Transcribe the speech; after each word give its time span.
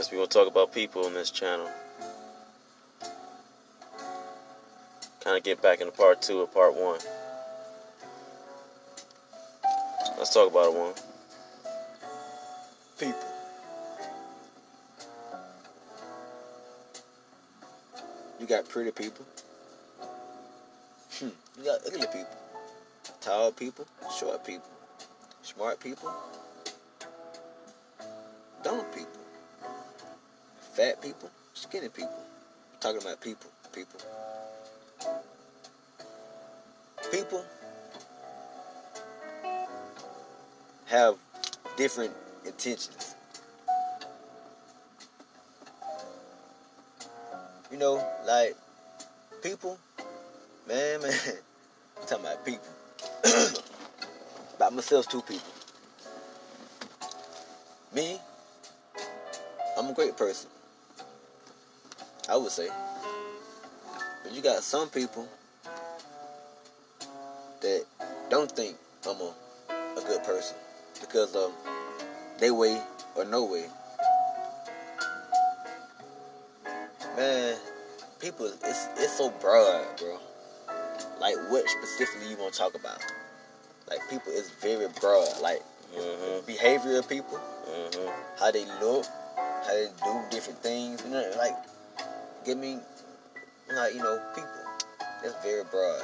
guess 0.00 0.10
we 0.10 0.16
gonna 0.16 0.26
talk 0.28 0.48
about 0.48 0.72
people 0.72 1.06
in 1.08 1.12
this 1.12 1.30
channel. 1.30 1.68
Kind 5.22 5.36
of 5.36 5.42
get 5.42 5.60
back 5.60 5.82
into 5.82 5.92
part 5.92 6.22
two 6.22 6.40
of 6.40 6.54
part 6.54 6.74
one. 6.74 6.98
Let's 10.16 10.32
talk 10.32 10.50
about 10.50 10.68
it 10.68 10.78
one. 10.78 10.94
People. 12.98 13.20
You 18.40 18.46
got 18.46 18.66
pretty 18.70 18.92
people. 18.92 19.26
Hmm. 21.18 21.28
You 21.58 21.64
got 21.66 21.80
ugly 21.86 22.06
people. 22.06 22.38
Tall 23.20 23.52
people, 23.52 23.86
short 24.18 24.46
people, 24.46 24.70
smart 25.42 25.78
people, 25.78 26.10
dumb 28.64 28.86
people, 28.94 29.19
fat 30.72 31.02
people, 31.02 31.30
skinny 31.54 31.88
people. 31.88 32.10
talking 32.80 33.00
about 33.02 33.20
people, 33.20 33.50
people. 33.72 34.00
People 37.10 37.44
have 40.86 41.16
different 41.76 42.12
intentions. 42.46 43.16
You 47.70 47.78
know, 47.78 48.04
like 48.26 48.56
people, 49.42 49.78
man, 50.68 51.02
man. 51.02 51.12
I'm 52.00 52.06
talking 52.06 52.24
about 52.24 52.44
people. 52.44 52.68
about 54.56 54.72
myself, 54.72 55.08
two 55.08 55.22
people. 55.22 55.52
Me, 57.92 58.18
I'm 59.76 59.86
a 59.86 59.92
great 59.92 60.16
person. 60.16 60.48
I 62.30 62.36
would 62.36 62.52
say. 62.52 62.68
But 64.22 64.32
you 64.32 64.40
got 64.42 64.62
some 64.62 64.88
people 64.88 65.28
that 67.60 67.84
don't 68.30 68.50
think 68.52 68.76
I'm 69.08 69.16
a, 69.20 69.32
a 69.98 70.02
good 70.06 70.22
person 70.22 70.56
because 71.00 71.34
of 71.34 71.52
their 72.38 72.54
way 72.54 72.80
or 73.16 73.24
no 73.24 73.44
way. 73.44 73.64
Man, 77.16 77.56
people, 78.20 78.46
it's 78.46 78.88
it's 78.96 79.12
so 79.18 79.30
broad, 79.40 79.84
bro. 79.98 80.18
Like, 81.20 81.36
what 81.50 81.68
specifically 81.68 82.30
you 82.30 82.36
want 82.36 82.52
to 82.54 82.58
talk 82.58 82.74
about? 82.74 82.98
Like, 83.88 83.98
people 84.08 84.32
is 84.32 84.50
very 84.62 84.86
broad. 85.00 85.40
Like, 85.42 85.60
Mm-hmm. 85.90 86.46
behavior 86.46 86.98
of 87.00 87.08
people, 87.08 87.36
Mm-hmm. 87.68 88.10
how 88.38 88.52
they 88.52 88.64
look, 88.80 89.04
how 89.36 89.72
they 89.74 89.88
do 90.04 90.20
different 90.30 90.62
things. 90.62 91.02
You 91.04 91.10
know, 91.10 91.32
like, 91.36 91.56
give 92.44 92.58
me, 92.58 92.78
like, 93.74 93.94
you 93.94 94.00
know, 94.00 94.20
people. 94.34 94.50
It's 95.22 95.34
very 95.44 95.64
broad. 95.64 96.02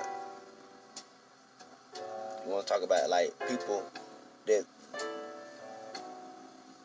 You 2.45 2.53
want 2.53 2.67
to 2.67 2.73
talk 2.73 2.83
about, 2.83 3.09
like, 3.09 3.33
people 3.49 3.83
that 4.47 4.65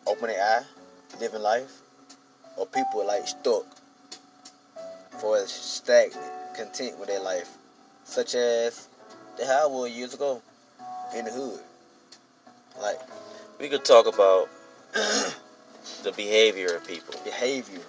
open 0.08 0.28
their 0.28 0.42
eye, 0.42 0.64
living 1.20 1.42
life, 1.42 1.82
or 2.58 2.66
people, 2.66 3.06
like, 3.06 3.28
stuck 3.28 3.66
for 5.20 5.38
stagnant, 5.46 6.26
content 6.56 6.98
with 7.00 7.10
their 7.10 7.22
life, 7.22 7.50
such 8.06 8.36
as 8.36 8.88
the 9.38 9.46
how 9.46 9.84
I 9.84 9.88
years 9.88 10.14
ago 10.14 10.42
in 11.16 11.26
the 11.26 11.31
hood. 11.31 11.59
Like, 12.81 13.00
We 13.59 13.70
could 13.70 13.86
talk 13.86 14.08
about 14.08 14.50
the 14.94 16.12
behavior 16.16 16.75
of 16.75 16.88
people 16.88 17.14
behavior. 17.24 17.81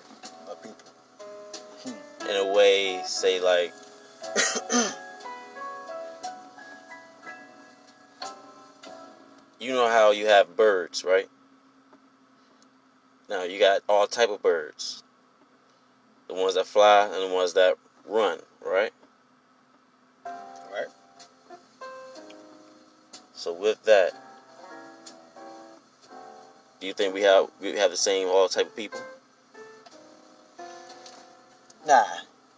In 2.32 2.38
a 2.38 2.52
way, 2.52 3.02
say 3.04 3.40
like. 3.40 3.72
you 9.60 9.72
know 9.72 9.88
how 9.88 10.12
you 10.12 10.26
have 10.26 10.56
birds, 10.56 11.04
right? 11.04 11.28
Now 13.28 13.42
you 13.42 13.58
got 13.58 13.82
all 13.88 14.06
type 14.06 14.30
of 14.30 14.42
birds. 14.42 15.02
The 16.28 16.34
ones 16.34 16.54
that 16.54 16.66
fly 16.66 17.04
and 17.04 17.30
the 17.30 17.34
ones 17.34 17.52
that 17.54 17.76
run, 18.06 18.38
right? 18.64 18.92
Right? 20.24 20.86
So 23.34 23.52
with 23.52 23.82
that, 23.84 24.12
do 26.80 26.86
you 26.86 26.94
think 26.94 27.12
we 27.12 27.22
have 27.22 27.50
we 27.60 27.76
have 27.76 27.90
the 27.90 27.96
same 27.96 28.28
all 28.28 28.48
type 28.48 28.68
of 28.68 28.76
people? 28.76 29.00
Nah, 31.92 32.04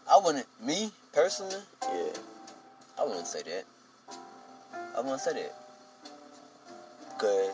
I 0.08 0.20
wouldn't. 0.24 0.46
Me 0.62 0.92
personally, 1.12 1.60
Yeah. 1.82 2.12
I 2.96 3.02
wouldn't 3.02 3.26
say 3.26 3.42
that. 3.42 3.64
I 4.96 5.00
wouldn't 5.00 5.22
say 5.22 5.32
that. 5.32 5.54
Cause 7.18 7.50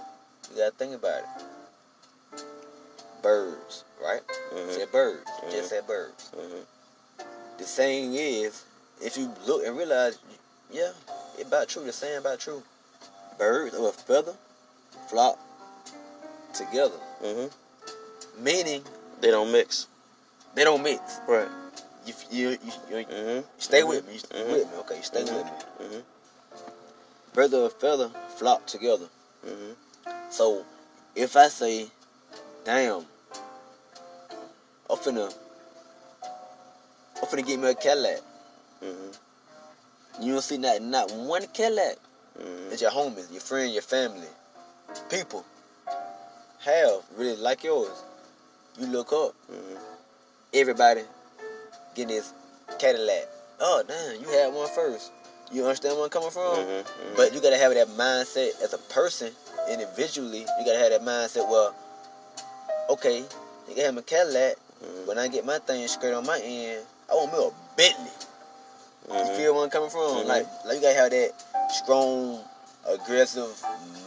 you 0.50 0.58
gotta 0.58 0.72
think 0.72 0.94
about 0.94 1.22
it. 1.22 2.42
Birds, 3.22 3.84
right? 3.98 4.20
Mhm. 4.52 4.74
Said 4.74 4.92
birds. 4.92 5.30
Mhm. 5.30 5.50
Just 5.52 5.70
said 5.70 5.86
birds. 5.86 6.28
Mhm. 6.36 6.66
The 7.56 7.64
saying 7.64 8.12
is, 8.14 8.62
if 9.00 9.16
you 9.16 9.34
look 9.47 9.64
and 9.64 9.74
realize, 9.74 10.18
yeah, 10.70 10.92
it 11.38 11.47
about 11.47 11.68
true. 11.68 11.84
The 11.84 11.94
saying 11.94 12.18
about 12.18 12.41
true. 12.41 12.62
Birds 13.38 13.74
of 13.74 13.84
a 13.84 13.92
feather 13.92 14.36
flock 15.08 15.38
together, 16.52 17.00
Mhm. 17.22 17.50
meaning 18.36 18.84
They 19.22 19.30
don't 19.30 19.50
mix. 19.50 19.86
they 20.54 20.64
don't 20.64 20.82
mix. 20.82 21.20
Right. 21.26 21.48
You 22.06 22.14
you 22.30 22.48
you, 22.50 22.72
you, 22.90 23.06
Mhm. 23.06 23.44
stay 23.58 23.82
with 23.82 24.06
me. 24.06 24.14
You 24.14 24.18
stay 24.20 24.42
Mhm. 24.42 24.50
with 24.52 24.70
me. 24.70 24.78
Okay, 24.78 24.96
you 24.96 25.02
stay 25.02 25.24
with 25.24 25.44
me. 25.44 25.50
Mhm. 25.80 26.02
Brother 27.32 27.58
or 27.58 27.70
feather 27.70 28.10
flock 28.36 28.66
together. 28.66 29.08
So 30.30 30.64
if 31.14 31.36
I 31.36 31.48
say, 31.48 31.90
damn, 32.64 33.06
I'm 34.88 34.96
finna, 34.98 35.32
I'm 37.16 37.28
finna 37.28 37.46
get 37.46 37.58
me 37.58 37.68
a 37.70 37.74
Cadillac. 37.74 38.20
You 40.20 40.32
don't 40.34 40.42
see 40.42 40.58
not 40.58 40.82
not 40.82 41.10
one 41.12 41.46
Cadillac 41.48 41.96
Mhm. 42.38 42.70
that 42.70 42.80
your 42.80 42.90
homies, 42.90 43.30
your 43.30 43.40
friend, 43.40 43.72
your 43.72 43.82
family, 43.82 44.28
people 45.08 45.44
have 46.60 47.02
really 47.16 47.36
like 47.36 47.64
yours. 47.64 47.96
You 48.78 48.86
look 48.86 49.12
up, 49.12 49.34
Mhm. 49.50 49.78
everybody 50.54 51.04
getting 52.00 52.16
this 52.16 52.32
Cadillac. 52.78 53.28
Oh 53.60 53.82
damn, 53.86 54.20
you 54.20 54.28
had 54.28 54.54
one 54.54 54.68
first. 54.74 55.12
You 55.52 55.64
understand 55.64 55.96
where 55.96 56.04
I'm 56.04 56.10
coming 56.10 56.30
from? 56.30 56.56
Mhm. 56.56 56.82
Mhm. 56.84 57.16
But 57.16 57.34
you 57.34 57.40
gotta 57.40 57.58
have 57.58 57.74
that 57.74 57.88
mindset 57.88 58.60
as 58.62 58.72
a 58.72 58.78
person, 58.78 59.32
individually. 59.68 60.46
You 60.58 60.64
gotta 60.64 60.78
have 60.78 60.90
that 60.90 61.02
mindset. 61.02 61.48
Well, 61.48 61.74
okay, 62.88 63.18
you 63.68 63.74
can 63.74 63.84
have 63.84 63.96
a 63.96 64.02
Cadillac. 64.02 64.56
Mhm. 64.82 65.06
When 65.06 65.18
I 65.18 65.28
get 65.28 65.44
my 65.44 65.58
thing 65.58 65.86
straight 65.88 66.14
on 66.14 66.24
my 66.24 66.38
end, 66.40 66.86
I 67.10 67.14
want 67.14 67.32
me 67.32 67.38
a 67.44 67.50
Bentley. 67.76 68.12
You 69.08 69.14
Mhm. 69.14 69.36
feel 69.36 69.54
where 69.54 69.64
I'm 69.64 69.70
coming 69.70 69.90
from? 69.90 70.22
Mhm. 70.22 70.26
Like, 70.26 70.46
like 70.64 70.76
you 70.76 70.80
gotta 70.80 70.94
have 70.94 71.10
that 71.10 71.32
strong, 71.82 72.44
aggressive 72.86 73.50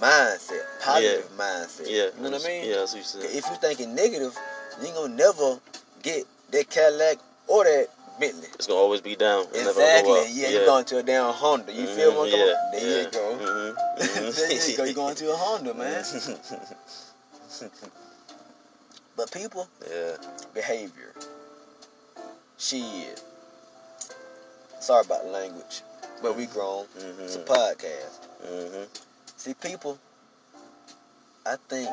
mindset, 0.01 0.65
positive 0.79 1.29
mindset. 1.37 1.87
Yeah. 1.87 2.05
you 2.05 2.21
know 2.21 2.31
what 2.31 2.41
I 2.41 2.47
mean? 2.47 2.69
Yeah, 2.69 2.77
that's 2.77 2.93
what 2.93 2.99
you 2.99 3.03
said. 3.03 3.23
If 3.25 3.45
you 3.49 3.55
thinking 3.57 3.93
negative, 3.93 4.35
you 4.79 4.87
ain't 4.87 4.95
gonna 4.95 5.13
never 5.13 5.59
get 6.01 6.25
that 6.51 6.69
Cadillac 6.69 7.17
or 7.47 7.63
that 7.63 7.87
Bentley. 8.19 8.47
It's 8.53 8.67
gonna 8.67 8.79
always 8.79 9.01
be 9.01 9.15
down. 9.15 9.45
It's 9.53 9.57
never 9.65 9.73
gonna 9.73 9.85
Exactly. 9.85 10.11
go 10.13 10.21
up. 10.21 10.27
Yeah, 10.31 10.49
you're 10.49 10.65
going 10.65 10.85
to 10.85 10.97
a 10.99 11.03
damn 11.03 11.33
Honda. 11.33 11.73
You 11.73 11.87
feel 11.87 12.15
what 12.15 12.31
I'm 12.33 12.39
yeah, 12.39 12.53
There 12.71 12.97
yeah. 12.97 13.03
you 13.05 13.11
go. 13.11 13.37
Mhm. 13.39 13.75
Mhm. 13.99 14.35
there 14.47 14.69
you 14.69 14.77
go. 14.77 14.83
You're 14.83 14.93
going 14.93 15.15
to 15.15 15.31
a 15.31 15.35
Honda, 15.35 15.73
man. 15.73 16.03
But 19.15 19.31
people, 19.31 19.69
yeah. 19.89 20.15
behavior. 20.55 21.13
Shit. 22.57 23.21
Sorry 24.79 25.05
about 25.05 25.23
the 25.25 25.29
language. 25.29 25.81
But 26.21 26.35
we 26.35 26.47
grown. 26.47 26.85
It's 27.19 27.35
a 27.35 27.39
podcast. 27.39 28.87
See, 29.37 29.53
people, 29.53 29.99
I 31.45 31.57
think 31.69 31.89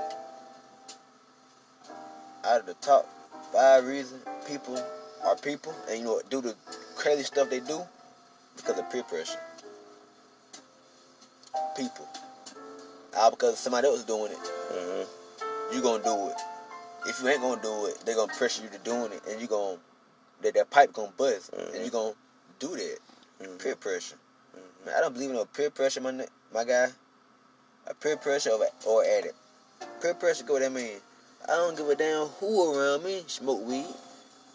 out 2.45 2.61
of 2.61 2.67
the 2.67 2.75
top 2.75 3.07
five 3.53 3.85
reasons 3.87 4.25
people 4.47 4.83
are 5.25 5.37
people, 5.37 5.75
and 5.89 5.99
you 5.99 6.05
know 6.05 6.21
do 6.31 6.41
the 6.41 6.55
crazy 6.97 7.23
stuff 7.23 7.51
they 7.51 7.61
do 7.61 7.81
because 8.57 8.79
of 8.79 8.91
peer 8.91 9.03
pressure. 9.03 9.41
People. 11.77 12.07
All 13.17 13.31
because 13.31 13.59
somebody 13.59 13.87
else 13.89 14.01
is 14.01 14.05
doing 14.05 14.33
it, 14.33 14.39
Mhm. 14.39 15.07
you 15.75 15.83
gonna 15.83 16.03
do 16.03 16.29
it. 16.29 16.37
If 17.07 17.21
you 17.23 17.29
ain't 17.29 17.41
gonna 17.41 17.61
do 17.63 17.87
it, 17.87 18.01
they 18.05 18.15
gonna 18.15 18.33
pressure 18.35 18.63
you 18.63 18.69
to 18.71 18.79
doing 18.79 19.13
it, 19.13 19.23
and 19.27 19.41
you 19.41 19.47
gonna 19.47 19.79
that 20.43 20.55
that 20.55 20.71
pipe 20.71 20.93
gonna 20.93 21.13
bust, 21.17 21.51
and 21.53 21.75
Mhm. 21.75 21.85
you 21.85 21.91
gonna 21.91 22.15
do 22.59 22.77
that. 22.77 22.99
Mhm. 23.41 23.59
Peer 23.59 23.77
pressure. 23.77 24.17
Man, 24.85 24.95
I 24.95 25.01
don't 25.01 25.13
believe 25.13 25.31
in 25.31 25.37
no 25.37 25.45
peer 25.45 25.71
pressure, 25.71 26.01
my 26.01 26.27
my 26.53 26.65
guy. 26.65 26.93
A 27.87 27.95
peer 27.95 28.17
pressure 28.17 28.51
or, 28.51 28.67
or 28.87 29.05
addict. 29.05 29.35
Peer 30.01 30.15
pressure, 30.15 30.45
go 30.45 30.55
what 30.55 30.63
that 30.63 30.73
mean? 30.73 31.01
I 31.45 31.57
don't 31.57 31.77
give 31.77 31.89
a 31.89 31.95
damn 31.95 32.27
who 32.27 32.75
around 32.75 33.03
me 33.05 33.25
smoke 33.27 33.67
weed. 33.67 33.87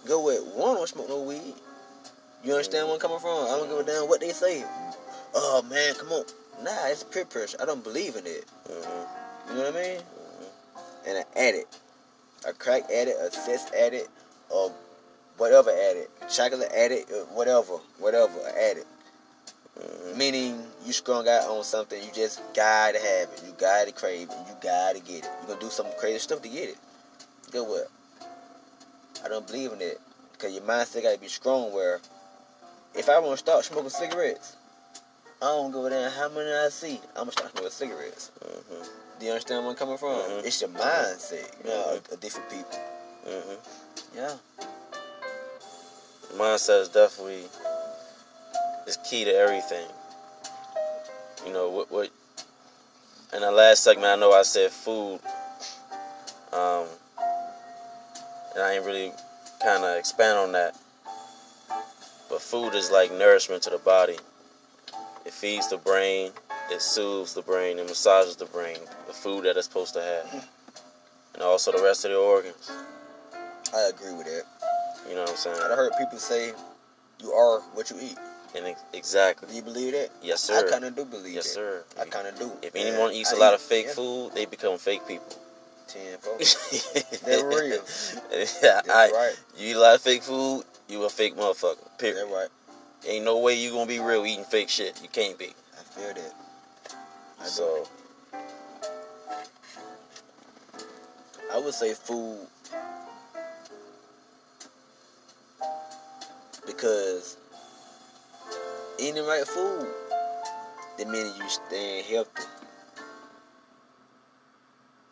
Go 0.05 0.23
with 0.23 0.43
one 0.53 0.75
don't 0.75 0.87
smoke 0.87 1.09
no 1.09 1.21
weed. 1.21 1.55
You 2.43 2.51
understand 2.51 2.85
where 2.85 2.95
I'm 2.95 3.01
coming 3.01 3.19
from? 3.19 3.45
I 3.45 3.57
don't 3.57 3.69
give 3.69 3.79
a 3.79 3.83
damn 3.83 4.07
what 4.07 4.21
they 4.21 4.29
say. 4.29 4.63
Oh 5.33 5.63
man, 5.67 5.95
come 5.95 6.09
on. 6.09 6.25
Nah, 6.63 6.87
it's 6.87 7.03
peer 7.03 7.25
pressure. 7.25 7.57
I 7.59 7.65
don't 7.65 7.83
believe 7.83 8.15
in 8.15 8.25
it. 8.25 8.45
Mm-hmm. 8.69 9.49
You 9.49 9.55
know 9.55 9.71
what 9.71 9.75
I 9.75 9.81
mean? 9.81 10.01
And 11.07 11.17
an 11.17 11.23
addict, 11.35 11.79
a 12.47 12.53
crack 12.53 12.83
addict, 12.91 13.17
a 13.19 13.31
sex 13.31 13.71
addict, 13.77 14.09
or 14.49 14.71
whatever 15.37 15.71
addict, 15.71 16.29
chocolate 16.31 16.71
addict, 16.71 17.11
uh, 17.11 17.25
whatever, 17.33 17.77
whatever, 17.99 18.33
addict. 18.49 18.87
Mm-hmm. 19.79 20.17
Meaning 20.17 20.63
you 20.85 20.93
strung 20.93 21.27
out 21.27 21.49
on 21.49 21.63
something, 21.63 22.01
you 22.01 22.09
just 22.13 22.41
gotta 22.53 22.99
have 22.99 23.29
it, 23.33 23.43
you 23.45 23.53
gotta 23.57 23.91
crave 23.91 24.29
it, 24.29 24.37
you 24.47 24.55
gotta 24.61 24.99
get 24.99 25.25
it. 25.25 25.29
You're 25.39 25.55
gonna 25.55 25.61
do 25.61 25.69
some 25.69 25.87
crazy 25.99 26.19
stuff 26.19 26.43
to 26.43 26.49
get 26.49 26.69
it. 26.69 26.77
Good 27.51 27.67
what? 27.67 27.89
I 29.23 29.27
don't 29.29 29.45
believe 29.47 29.71
in 29.71 29.81
it 29.81 29.99
because 30.33 30.53
your 30.53 30.63
mindset 30.63 31.03
gotta 31.03 31.17
be 31.19 31.27
strong. 31.27 31.73
Where 31.73 31.99
if 32.93 33.09
I 33.09 33.19
want 33.19 33.31
to 33.33 33.37
start 33.37 33.65
smoking 33.65 33.89
cigarettes, 33.89 34.55
I 35.41 35.45
don't 35.45 35.71
give 35.71 35.83
a 35.85 35.89
damn 35.89 36.11
how 36.11 36.29
many 36.29 36.51
I 36.51 36.69
see. 36.69 36.99
I'm 37.15 37.21
gonna 37.23 37.31
start 37.31 37.51
smoking 37.51 37.71
cigarettes. 37.71 38.31
Mm-hmm. 38.43 38.83
Do 39.19 39.25
you 39.25 39.31
understand 39.31 39.63
where 39.63 39.71
I'm 39.71 39.77
coming 39.77 39.97
from? 39.97 40.09
Mhm. 40.17 40.45
It's 40.45 40.61
your 40.61 40.69
mindset, 40.71 41.63
you 41.63 41.69
know, 41.69 41.95
of, 41.95 42.11
of 42.11 42.19
different 42.19 42.49
people. 42.49 42.79
Mm-hmm. 43.27 44.17
Yeah. 44.17 44.35
mindset 46.37 46.81
is 46.81 46.89
definitely 46.89 47.43
is 48.87 48.97
key 49.09 49.23
to 49.25 49.31
everything. 49.31 49.87
You 51.45 51.53
know 51.53 51.69
what? 51.69 51.91
What? 51.91 52.09
In 53.33 53.41
the 53.41 53.51
last 53.51 53.83
segment, 53.83 54.07
I 54.07 54.15
know 54.15 54.31
I 54.31 54.43
said 54.43 54.71
food, 54.71 55.19
um, 56.53 56.85
and 58.55 58.63
I 58.63 58.73
ain't 58.73 58.85
really 58.85 59.11
kind 59.61 59.83
of 59.83 59.97
expand 59.97 60.37
on 60.37 60.51
that. 60.53 60.75
But 62.29 62.41
food 62.41 62.73
is 62.73 62.89
like 62.91 63.11
nourishment 63.11 63.63
to 63.63 63.69
the 63.69 63.77
body. 63.77 64.17
It 65.25 65.33
feeds 65.33 65.69
the 65.69 65.77
brain, 65.77 66.31
it 66.71 66.81
soothes 66.81 67.33
the 67.33 67.41
brain, 67.41 67.79
it 67.79 67.85
massages 67.87 68.35
the 68.35 68.45
brain. 68.45 68.77
The 69.07 69.13
food 69.13 69.45
that 69.45 69.57
it's 69.57 69.67
supposed 69.67 69.93
to 69.95 70.01
have, 70.01 70.47
and 71.33 71.43
also 71.43 71.71
the 71.71 71.81
rest 71.83 72.05
of 72.05 72.11
the 72.11 72.17
organs. 72.17 72.71
I 73.73 73.89
agree 73.89 74.13
with 74.13 74.25
that. 74.25 74.43
You 75.09 75.15
know 75.15 75.21
what 75.21 75.31
I'm 75.31 75.35
saying? 75.37 75.57
I 75.57 75.75
heard 75.75 75.91
people 75.97 76.17
say, 76.17 76.53
"You 77.21 77.31
are 77.31 77.59
what 77.73 77.89
you 77.89 77.97
eat." 78.01 78.17
And 78.55 78.67
ex- 78.67 78.81
exactly. 78.93 79.49
Do 79.49 79.55
you 79.55 79.61
believe 79.61 79.93
that? 79.93 80.09
Yes, 80.21 80.41
sir. 80.41 80.65
I 80.65 80.69
kind 80.69 80.85
of 80.85 80.95
do 80.95 81.03
believe 81.05 81.23
that. 81.25 81.31
Yes, 81.31 81.43
that. 81.45 81.53
sir. 81.53 81.83
I 81.99 82.05
kind 82.05 82.27
of 82.27 82.39
do. 82.39 82.51
If 82.61 82.75
anyone 82.75 83.11
eats 83.11 83.33
I 83.33 83.35
a 83.35 83.39
lot 83.39 83.51
eat- 83.51 83.55
of 83.55 83.61
fake 83.61 83.85
yeah, 83.87 83.93
food, 83.93 84.31
they 84.33 84.45
become 84.45 84.77
fake 84.77 85.05
people. 85.07 85.35
Ten 85.87 86.17
folks. 86.19 87.19
They're 87.25 87.45
real. 87.45 87.81
yeah, 88.31 88.45
That's 88.61 88.89
I, 88.89 89.11
right. 89.11 89.39
You 89.57 89.69
eat 89.71 89.75
a 89.75 89.79
lot 89.79 89.95
of 89.95 90.01
fake 90.01 90.23
food, 90.23 90.63
you 90.89 91.03
a 91.03 91.09
fake 91.09 91.35
motherfucker. 91.35 91.97
Period. 91.97 92.17
That's 92.17 92.31
right. 92.31 92.49
Ain't 93.07 93.25
no 93.25 93.39
way 93.39 93.53
you 93.59 93.71
gonna 93.71 93.85
be 93.85 93.99
real 93.99 94.25
eating 94.25 94.45
fake 94.45 94.69
shit. 94.69 95.01
You 95.01 95.09
can't 95.09 95.37
be. 95.37 95.53
I 95.73 95.83
feel 95.83 96.13
that. 96.13 96.33
I 97.39 97.43
do. 97.43 97.49
So 97.49 97.87
I 101.53 101.59
would 101.59 101.73
say 101.73 101.93
food 101.93 102.47
because 106.65 107.37
eating 108.99 109.15
the 109.15 109.23
right 109.23 109.45
food, 109.47 109.87
the 110.97 111.05
means 111.05 111.37
you 111.37 111.49
staying 111.49 112.03
healthy. 112.05 112.43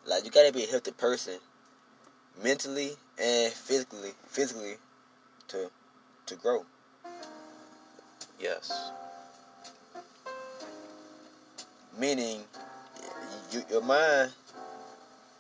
Like 0.05 0.25
you 0.25 0.31
gotta 0.31 0.51
be 0.51 0.63
a 0.63 0.67
healthy 0.67 0.91
person, 0.91 1.35
mentally 2.44 2.91
and 3.17 3.53
physically, 3.53 4.11
physically, 4.27 4.75
to 5.50 5.69
to 6.25 6.35
grow. 6.35 6.65
yes, 8.39 8.91
Meaning, 12.00 12.41
you, 13.51 13.61
your 13.69 13.81
mind, 13.81 14.31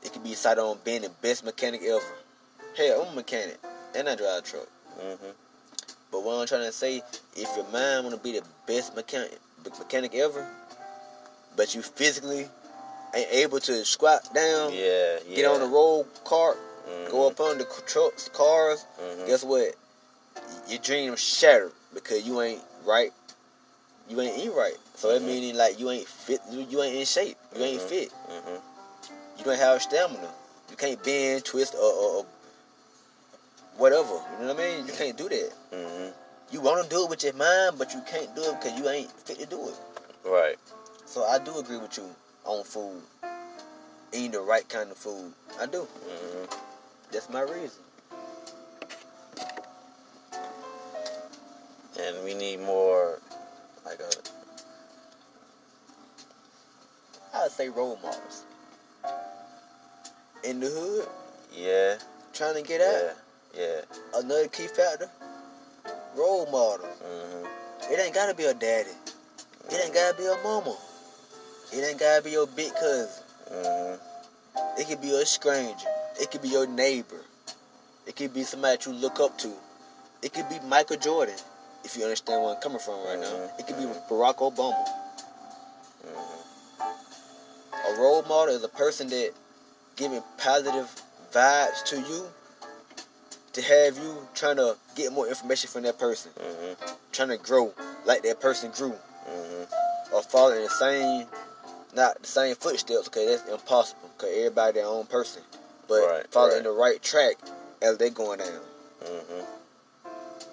it 0.03 0.13
can 0.13 0.21
be 0.21 0.29
decided 0.29 0.61
on 0.61 0.77
being 0.85 1.01
the 1.01 1.09
best 1.21 1.43
mechanic 1.43 1.81
ever. 1.81 2.03
Hey, 2.75 2.93
I'm 2.93 3.07
a 3.07 3.15
mechanic, 3.15 3.59
and 3.95 4.07
I 4.07 4.15
drive 4.15 4.39
a 4.39 4.41
truck. 4.41 4.67
hmm 4.99 5.29
But 6.11 6.23
what 6.23 6.35
I'm 6.39 6.47
trying 6.47 6.65
to 6.65 6.71
say, 6.71 7.01
if 7.35 7.49
your 7.55 7.65
mind 7.71 8.05
want 8.05 8.15
to 8.15 8.21
be 8.21 8.39
the 8.39 8.45
best 8.67 8.95
mechanic, 8.95 9.39
mechanic 9.79 10.13
ever, 10.15 10.47
but 11.57 11.73
you 11.75 11.81
physically 11.81 12.47
ain't 13.13 13.31
able 13.31 13.59
to 13.59 13.85
squat 13.85 14.33
down, 14.33 14.73
yeah, 14.73 15.19
yeah. 15.27 15.35
get 15.35 15.45
on 15.45 15.59
the 15.59 15.67
road 15.67 16.05
cart, 16.23 16.57
Mhm. 16.87 17.09
go 17.11 17.27
up 17.27 17.39
on 17.39 17.57
the 17.57 17.65
trucks, 17.85 18.29
cars, 18.29 18.85
Mhm. 19.01 19.27
guess 19.27 19.43
what? 19.43 19.75
Your 20.67 20.79
dreams 20.79 21.19
shattered 21.19 21.71
because 21.93 22.23
you 22.23 22.41
ain't 22.41 22.61
right. 22.85 23.13
You 24.09 24.19
ain't 24.21 24.37
eat 24.37 24.51
right. 24.51 24.77
So 24.95 25.09
that 25.13 25.21
Mhm. 25.21 25.25
meaning 25.25 25.55
like 25.55 25.79
you 25.79 25.89
ain't 25.89 26.07
fit. 26.07 26.41
You, 26.49 26.81
ain't 26.81 26.95
in 26.95 27.05
shape. 27.05 27.37
You 27.55 27.63
ain't 27.63 27.81
Mhm. 27.81 27.87
fit. 27.87 28.11
Mhm. 28.29 28.61
You 29.37 29.43
don't 29.45 29.57
have 29.57 29.81
stamina. 29.81 30.33
You 30.69 30.75
can't 30.75 31.01
bend, 31.03 31.45
twist, 31.45 31.73
or, 31.75 31.79
or, 31.81 32.15
or 32.17 32.25
whatever. 33.77 34.13
You 34.39 34.45
know 34.45 34.53
what 34.53 34.59
I 34.63 34.75
mean? 34.75 34.87
You 34.87 34.93
can't 34.93 35.17
do 35.17 35.29
that. 35.29 35.51
Mhm. 35.71 36.13
You 36.51 36.61
want 36.61 36.83
to 36.83 36.89
do 36.89 37.03
it 37.05 37.09
with 37.09 37.23
your 37.23 37.33
mind, 37.33 37.77
but 37.77 37.93
you 37.93 38.01
can't 38.01 38.33
do 38.35 38.43
it 38.43 38.59
because 38.59 38.77
you 38.77 38.87
ain't 38.89 39.11
fit 39.25 39.39
to 39.39 39.45
do 39.45 39.69
it. 39.69 39.75
Right. 40.27 40.57
So 41.05 41.23
I 41.25 41.39
do 41.39 41.57
agree 41.57 41.77
with 41.77 41.97
you 41.97 42.15
on 42.45 42.63
food, 42.63 43.01
eating 44.11 44.31
the 44.31 44.41
right 44.41 44.67
kind 44.67 44.91
of 44.91 44.97
food. 44.97 45.31
I 45.61 45.65
do. 45.65 45.81
hmm 45.81 46.45
That's 47.11 47.29
my 47.29 47.41
reason. 47.41 47.81
And 51.99 52.23
we 52.25 52.33
need 52.33 52.59
more, 52.59 53.19
like 53.85 53.99
a 53.99 54.09
I 57.35 57.43
would 57.43 57.51
say 57.51 57.69
role 57.69 57.97
models 58.03 58.43
in 60.43 60.59
the 60.59 60.67
hood, 60.67 61.07
yeah, 61.55 61.97
trying 62.33 62.55
to 62.55 62.61
get 62.61 62.81
yeah, 62.81 63.11
out. 63.11 63.15
yeah. 63.57 64.19
Another 64.19 64.47
key 64.47 64.67
factor: 64.67 65.09
role 66.15 66.45
models. 66.51 66.97
hmm 67.01 67.45
It 67.93 67.99
ain't 67.99 68.13
gotta 68.13 68.33
be 68.33 68.45
a 68.45 68.53
daddy. 68.53 68.89
It 69.69 69.81
ain't 69.85 69.93
gotta 69.93 70.17
be 70.17 70.25
a 70.25 70.37
mama. 70.43 70.75
It 71.75 71.83
ain't 71.83 71.99
gotta 71.99 72.21
be 72.23 72.31
your 72.31 72.47
big 72.47 72.73
cousin. 72.75 73.23
hmm 73.51 73.95
It 74.79 74.87
could 74.87 75.01
be 75.01 75.11
a 75.11 75.25
stranger. 75.25 75.87
It 76.19 76.29
could 76.31 76.41
be 76.41 76.49
your 76.49 76.67
neighbor. 76.67 77.21
It 78.05 78.15
could 78.15 78.33
be 78.33 78.43
somebody 78.43 78.77
that 78.77 78.85
you 78.85 78.93
look 78.93 79.19
up 79.19 79.37
to. 79.39 79.51
It 80.21 80.33
could 80.33 80.47
be 80.49 80.59
Michael 80.67 80.97
Jordan, 80.97 81.35
if 81.83 81.97
you 81.97 82.03
understand 82.03 82.43
where 82.43 82.55
I'm 82.55 82.61
coming 82.61 82.79
from 82.79 83.03
right 83.05 83.19
now. 83.19 83.27
Mhm. 83.27 83.59
It 83.59 83.67
could 83.67 83.77
be 83.77 83.85
Barack 84.09 84.37
Obama. 84.37 84.85
hmm 86.05 86.41
A 87.89 87.95
role 87.99 88.21
model 88.23 88.55
is 88.55 88.63
a 88.63 88.69
person 88.69 89.07
that 89.09 89.31
giving 89.95 90.23
positive 90.37 90.89
vibes 91.33 91.83
to 91.85 91.99
you 91.99 92.29
to 93.53 93.61
have 93.61 93.97
you 93.97 94.27
trying 94.33 94.55
to 94.57 94.75
get 94.95 95.11
more 95.11 95.27
information 95.27 95.69
from 95.69 95.83
that 95.83 95.97
person, 95.99 96.31
trying 97.11 97.29
to 97.29 97.37
grow 97.37 97.73
like 98.05 98.23
that 98.23 98.39
person 98.39 98.71
grew, 98.71 98.95
or 100.11 100.21
following 100.23 100.63
the 100.63 100.69
same, 100.69 101.27
not 101.95 102.21
the 102.21 102.27
same 102.27 102.55
footsteps, 102.55 103.07
because 103.07 103.27
that's 103.41 103.49
impossible, 103.51 104.09
because 104.17 104.35
everybody 104.35 104.73
their 104.79 104.85
own 104.87 105.05
person, 105.05 105.41
but 105.87 106.01
Right, 106.05 106.27
following 106.31 106.55
right. 106.55 106.63
the 106.63 106.71
right 106.71 107.01
track 107.01 107.35
as 107.81 107.97
they 107.97 108.09
going 108.09 108.39
down. 108.39 108.61
hmm 109.05 109.43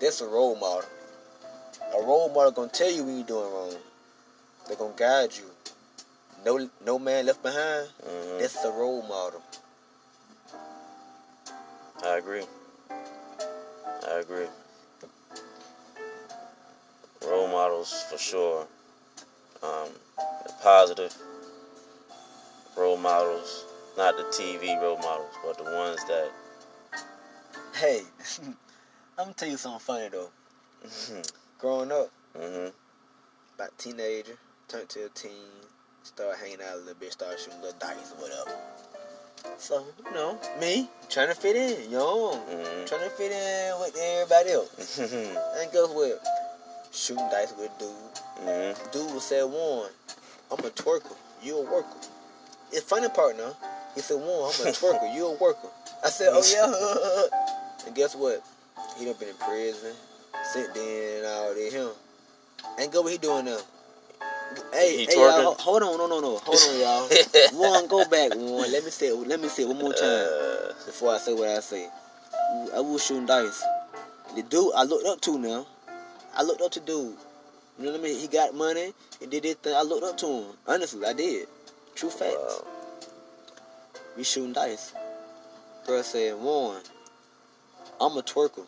That's 0.01 0.21
a 0.21 0.27
role 0.27 0.57
model. 0.57 0.89
A 1.99 2.03
role 2.03 2.29
model 2.29 2.53
gonna 2.53 2.69
tell 2.69 2.91
you 2.91 3.05
when 3.05 3.17
you're 3.19 3.27
doing 3.27 3.53
wrong. 3.53 3.75
They're 4.67 4.77
gonna 4.77 4.95
guide 4.97 5.31
you. 5.37 5.45
No, 6.45 6.71
no 6.85 6.99
man 6.99 7.27
left 7.27 7.43
behind. 7.43 7.89
hmm 8.03 8.39
That's 8.39 8.65
a 8.65 8.71
role 8.71 9.03
model. 9.03 9.43
I 12.05 12.17
agree. 12.17 12.45
I 14.09 14.21
agree. 14.21 14.47
Role 17.27 17.49
models 17.49 18.05
for 18.11 18.17
sure. 18.19 18.67
Um, 19.63 19.89
positive 20.63 21.15
role 22.77 22.97
models, 22.97 23.65
not 23.97 24.17
the 24.17 24.25
TV 24.25 24.81
role 24.81 24.99
models, 24.99 25.35
but 25.45 25.59
the 25.59 25.65
ones 25.65 26.01
that. 26.09 26.31
Hey, 27.75 28.03
I'm 29.19 29.27
gonna 29.27 29.35
tell 29.35 29.49
you 29.49 29.57
something 29.57 29.81
funny 29.81 30.09
though. 30.09 30.31
Growing 31.59 31.93
up, 31.93 32.11
hmm 32.39 32.69
about 33.57 33.77
teenager, 33.77 34.39
turned 34.69 34.89
to 34.89 35.05
a 35.05 35.09
teen, 35.11 35.31
start 36.03 36.37
hanging 36.39 36.59
out 36.67 36.77
a 36.77 36.79
little 36.79 36.95
bit, 36.95 37.13
start 37.13 37.39
shooting 37.39 37.61
little 37.61 37.79
dice 37.79 38.13
or 38.17 38.23
whatever. 38.23 38.59
So, 39.59 39.85
you 40.07 40.15
know, 40.15 40.39
me, 40.59 40.89
trying 41.11 41.29
to 41.29 41.35
fit 41.35 41.57
in, 41.57 41.91
young, 41.91 42.37
hmm 42.37 42.85
trying 42.87 43.03
to 43.05 43.11
fit 43.11 43.33
in 43.33 43.79
with 43.81 43.97
everybody 44.01 44.51
else. 44.53 44.99
And 44.99 45.71
guess 45.73 45.89
what? 45.91 46.23
Shooting 46.93 47.29
dice 47.31 47.53
with 47.59 47.71
a 47.71 47.79
dude. 47.79 47.93
hmm 48.39 48.91
Dude 48.93 49.21
said, 49.21 49.45
one, 49.45 49.91
I'm 50.51 50.59
a 50.65 50.71
twerker, 50.71 51.17
you 51.43 51.59
a 51.59 51.63
worker. 51.63 51.87
It's 52.73 52.83
funny 52.83 53.09
part 53.09 53.37
now. 53.37 53.55
He 53.95 54.01
said, 54.01 54.17
Warren, 54.17 54.55
I'm 54.55 54.67
a 54.67 54.71
twerker, 54.73 55.15
you 55.15 55.27
a 55.27 55.33
worker. 55.35 55.69
I 56.05 56.09
said, 56.11 56.29
oh 56.33 56.43
yeah. 56.47 57.87
and 57.87 57.95
guess 57.95 58.15
what? 58.15 58.43
He 58.99 59.05
done 59.05 59.15
been 59.19 59.29
in 59.29 59.35
prison, 59.37 59.93
sent 60.53 60.77
in 60.77 61.17
and 61.19 61.27
all 61.27 61.55
that. 61.55 61.73
Him. 61.73 61.91
Ain't 62.79 62.93
go 62.93 63.03
what 63.03 63.13
he 63.13 63.19
doing 63.19 63.45
now. 63.45 63.59
Hey, 64.73 64.97
He 64.99 65.05
hey, 65.05 65.15
y'all, 65.17 65.55
hold 65.55 65.83
on, 65.83 65.97
no, 65.97 66.07
no, 66.07 66.21
no, 66.21 66.39
hold 66.39 66.57
on, 66.57 66.81
y'all. 66.81 67.09
one, 67.53 67.87
go 67.87 68.05
back 68.05 68.33
one. 68.35 68.71
Let 68.73 68.85
me 68.85 68.91
say, 68.91 69.13
let 69.13 69.41
me 69.41 69.49
say 69.49 69.65
one 69.65 69.79
more 69.79 69.93
time 69.93 70.27
Uh, 70.29 70.73
before 70.87 71.15
I 71.15 71.19
say 71.19 71.33
what 71.35 71.49
I 71.49 71.61
say. 71.61 71.89
I 72.75 72.81
was 72.81 73.05
shooting 73.05 73.27
dice. 73.27 73.63
The 74.35 74.43
dude 74.43 74.73
I 74.75 74.85
looked 74.85 75.07
up 75.07 75.21
to 75.23 75.39
now. 75.39 75.67
I 76.37 76.43
looked 76.43 76.63
up 76.63 76.73
to 76.73 76.81
dude. 76.81 77.17
You 77.79 77.87
know 77.87 77.93
what 77.93 78.01
I 78.01 78.03
mean? 78.03 78.19
He 78.19 78.27
got 78.27 78.55
money. 78.55 78.93
He 79.21 79.27
did 79.27 79.43
this 79.45 79.55
thing. 79.55 79.75
I 79.75 79.83
looked 79.83 80.05
up 80.05 80.17
to 80.19 80.27
him. 80.27 80.45
Honestly, 80.67 81.07
I 81.07 81.13
did. 81.13 81.47
True 81.95 82.11
facts. 82.11 82.37
wow. 82.37 82.67
We 84.17 84.25
shooting 84.25 84.53
dice. 84.53 84.93
Girl 85.87 86.03
said, 86.03 86.37
Warren, 86.39 86.83
I'm 88.01 88.17
a 88.17 88.23
twerker. 88.23 88.67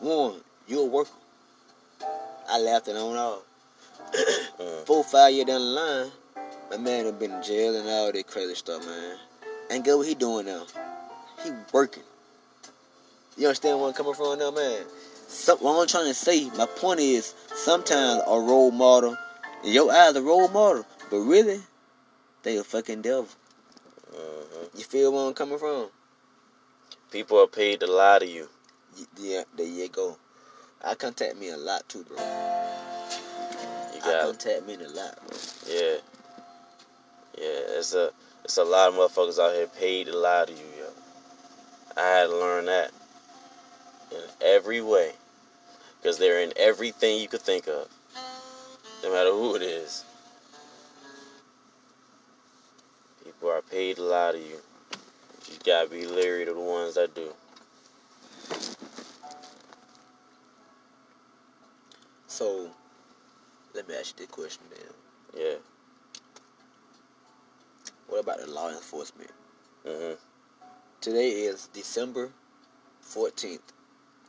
Warren, 0.00 0.40
you 0.66 0.80
a 0.80 0.86
worker. 0.86 1.10
I 2.48 2.58
laughed 2.58 2.88
it 2.88 2.96
on 2.96 3.16
off. 3.16 3.42
Mm. 4.58 4.84
Four, 4.86 5.04
five 5.04 5.32
years 5.32 5.46
down 5.46 5.60
the 5.60 5.66
line, 5.66 6.10
my 6.70 6.76
man 6.76 7.06
have 7.06 7.18
been 7.18 7.32
in 7.32 7.42
jail 7.42 7.74
and 7.74 7.88
all 7.88 8.12
that 8.12 8.26
crazy 8.26 8.54
stuff, 8.54 8.84
man. 8.84 9.16
And 9.70 9.84
guess 9.84 9.96
what 9.96 10.06
he 10.06 10.14
doing 10.14 10.46
now? 10.46 10.64
He 11.44 11.50
working. 11.72 12.02
You 13.36 13.46
understand 13.46 13.78
where 13.78 13.88
I'm 13.88 13.94
coming 13.94 14.14
from 14.14 14.38
now, 14.38 14.50
man? 14.50 14.84
Some, 15.28 15.58
what 15.58 15.80
I'm 15.80 15.86
trying 15.86 16.06
to 16.06 16.14
say, 16.14 16.50
my 16.58 16.66
point 16.66 17.00
is, 17.00 17.34
sometimes 17.54 18.22
a 18.26 18.38
role 18.38 18.70
model, 18.70 19.16
in 19.64 19.72
your 19.72 19.90
eyes 19.90 20.14
a 20.14 20.22
role 20.22 20.48
model, 20.48 20.84
but 21.10 21.18
really, 21.18 21.60
they 22.42 22.56
a 22.56 22.64
fucking 22.64 23.02
devil. 23.02 23.28
Mhm. 24.12 24.78
You 24.78 24.84
feel 24.84 25.12
where 25.12 25.26
I'm 25.26 25.34
coming 25.34 25.58
from? 25.58 25.90
People 27.10 27.40
are 27.40 27.46
paid 27.46 27.80
to 27.80 27.86
lie 27.86 28.18
to 28.18 28.26
you. 28.26 28.48
Yeah, 29.16 29.44
there 29.54 29.66
you 29.66 29.88
go. 29.88 30.18
I 30.82 30.94
contact 30.94 31.36
me 31.36 31.50
a 31.50 31.56
lot 31.56 31.88
too, 31.88 32.04
bro. 32.04 32.16
You 32.16 34.00
got 34.00 34.16
I 34.16 34.24
contact 34.24 34.66
me 34.66 34.74
a 34.74 34.88
lot, 34.88 35.16
bro. 35.26 35.38
Yeah. 35.66 35.96
Yeah, 37.38 37.78
it's 37.78 37.94
a 37.94 38.12
it's 38.44 38.56
a 38.56 38.64
lot 38.64 38.88
of 38.88 38.94
motherfuckers 38.94 39.38
out 39.38 39.54
here 39.54 39.68
paid 39.68 40.06
to 40.06 40.16
lie 40.16 40.44
to 40.46 40.52
you, 40.52 40.66
yo. 40.78 40.90
I 41.96 42.00
had 42.00 42.26
to 42.26 42.36
learn 42.36 42.66
that 42.66 42.90
in 44.10 44.22
every 44.40 44.80
way. 44.80 45.12
Because 46.00 46.18
they're 46.18 46.40
in 46.40 46.52
everything 46.56 47.20
you 47.20 47.28
could 47.28 47.42
think 47.42 47.68
of. 47.68 47.88
No 49.04 49.12
matter 49.12 49.30
who 49.30 49.54
it 49.54 49.62
is. 49.62 50.04
Are 53.52 53.62
paid 53.62 53.96
to 53.96 54.02
lie 54.02 54.32
to 54.32 54.38
you. 54.38 54.56
You 55.50 55.58
gotta 55.64 55.88
be 55.88 56.06
leery 56.06 56.46
to 56.46 56.54
the 56.54 56.60
ones 56.60 56.94
that 56.94 57.14
do. 57.14 57.34
So, 62.26 62.70
let 63.74 63.86
me 63.86 63.94
ask 63.94 64.18
you 64.18 64.26
this 64.26 64.34
question 64.34 64.62
then. 64.70 65.44
Yeah. 65.44 65.54
What 68.08 68.20
about 68.20 68.40
the 68.40 68.50
law 68.50 68.70
enforcement? 68.70 69.30
hmm 69.86 70.14
Today 71.00 71.30
is 71.30 71.68
December 71.74 72.30
14th, 73.04 73.58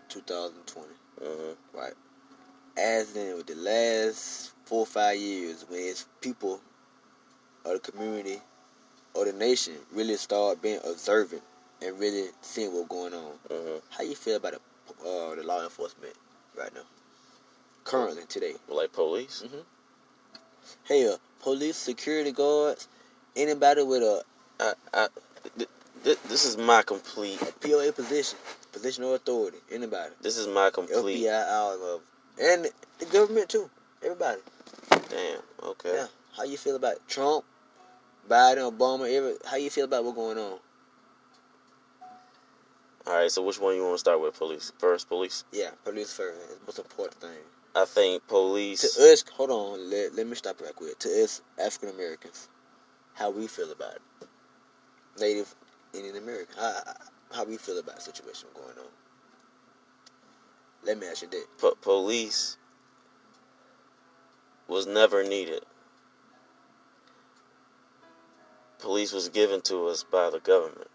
2020, 0.10 0.88
hmm 1.22 1.78
right? 1.78 1.94
As 2.76 3.16
in 3.16 3.38
with 3.38 3.48
the 3.48 3.56
last 3.56 4.52
four 4.66 4.80
or 4.80 4.86
five 4.86 5.18
years, 5.18 5.66
when 5.70 5.80
it's 5.80 6.08
people 6.20 6.60
of 7.64 7.82
the 7.82 7.92
community 7.92 8.42
or 9.14 9.26
the 9.26 9.34
nation 9.34 9.74
really 9.94 10.16
start 10.18 10.62
being 10.62 10.80
observant 10.86 11.42
and 11.82 12.00
really 12.00 12.30
seeing 12.42 12.74
what's 12.74 12.88
going 12.88 13.14
on. 13.14 13.32
hmm 13.50 13.78
How 13.92 14.04
you 14.04 14.16
feel 14.16 14.38
about 14.38 14.54
the, 14.54 15.10
uh, 15.10 15.36
the 15.36 15.44
law 15.44 15.64
enforcement 15.64 16.14
right 16.58 16.74
now? 16.74 16.82
Currently, 17.84 18.24
today. 18.28 18.54
Like 18.70 18.94
police. 18.94 19.44
Hell, 20.88 21.20
police, 21.42 21.76
security 21.78 22.32
guards, 22.32 22.88
anybody 23.36 23.84
with 23.84 24.02
a, 24.02 24.24
I, 24.60 24.74
I, 24.94 25.08
th- 25.58 25.70
th- 26.04 26.20
this 26.30 26.46
is 26.46 26.58
my 26.58 26.82
complete. 26.84 27.42
a 27.42 27.52
POA 27.54 27.92
position, 27.92 28.38
position 28.72 29.04
of 29.04 29.12
authority, 29.12 29.58
anybody. 29.72 30.14
This 30.22 30.38
is 30.38 30.48
my 30.48 30.70
complete. 30.70 31.22
FBI, 31.24 31.52
all 31.52 31.96
of. 31.96 32.02
And 32.42 32.68
the 33.00 33.06
government 33.06 33.50
too. 33.50 33.70
Everybody. 34.02 34.42
Damn. 34.90 35.40
Okay. 35.64 35.94
Yeah. 35.96 36.08
How 36.36 36.44
you 36.44 36.58
feel 36.58 36.76
about 36.76 36.96
Trump, 37.08 37.46
Biden, 38.30 38.72
Obama, 38.72 39.36
how 39.46 39.58
you 39.58 39.70
feel 39.70 39.86
about 39.86 40.04
what's 40.04 40.16
going 40.16 40.38
on? 40.38 40.60
All 43.06 43.14
right. 43.14 43.32
So 43.32 43.44
which 43.44 43.60
one 43.60 43.76
you 43.76 43.84
want 43.84 43.96
to 43.96 44.00
start 44.00 44.22
with? 44.22 44.38
Police 44.38 44.72
first. 44.78 45.10
Police. 45.10 45.44
Yeah, 45.52 45.72
police 45.84 46.14
first. 46.14 46.40
It's 46.50 46.60
the 46.60 46.66
most 46.66 46.80
important 46.80 47.22
thing. 47.22 47.40
I 47.76 47.86
think 47.86 48.28
police. 48.28 48.96
To 48.96 49.12
us, 49.12 49.24
hold 49.34 49.50
on, 49.50 49.90
let, 49.90 50.16
let 50.16 50.28
me 50.28 50.36
stop 50.36 50.62
right 50.62 50.76
quick. 50.76 51.00
To 51.00 51.24
us, 51.24 51.42
African 51.60 51.90
Americans, 51.90 52.48
how 53.14 53.32
we 53.32 53.48
feel 53.48 53.72
about 53.72 53.96
it. 53.96 54.02
Native 55.20 55.54
Indian 55.94 56.18
American, 56.18 56.56
how, 56.58 56.74
how 57.34 57.44
we 57.46 57.58
feel 57.58 57.80
about 57.80 57.96
the 57.96 58.02
situation 58.02 58.50
going 58.54 58.78
on. 58.78 58.92
Let 60.86 61.00
me 61.00 61.08
ask 61.08 61.24
you 61.24 61.30
that. 61.30 61.46
po- 61.58 61.78
police 61.82 62.58
was 64.68 64.86
never 64.86 65.24
needed. 65.24 65.64
Police 68.84 69.14
was 69.14 69.30
given 69.30 69.62
to 69.62 69.88
us 69.88 70.04
by 70.04 70.30
the 70.30 70.42
government. 70.42 70.90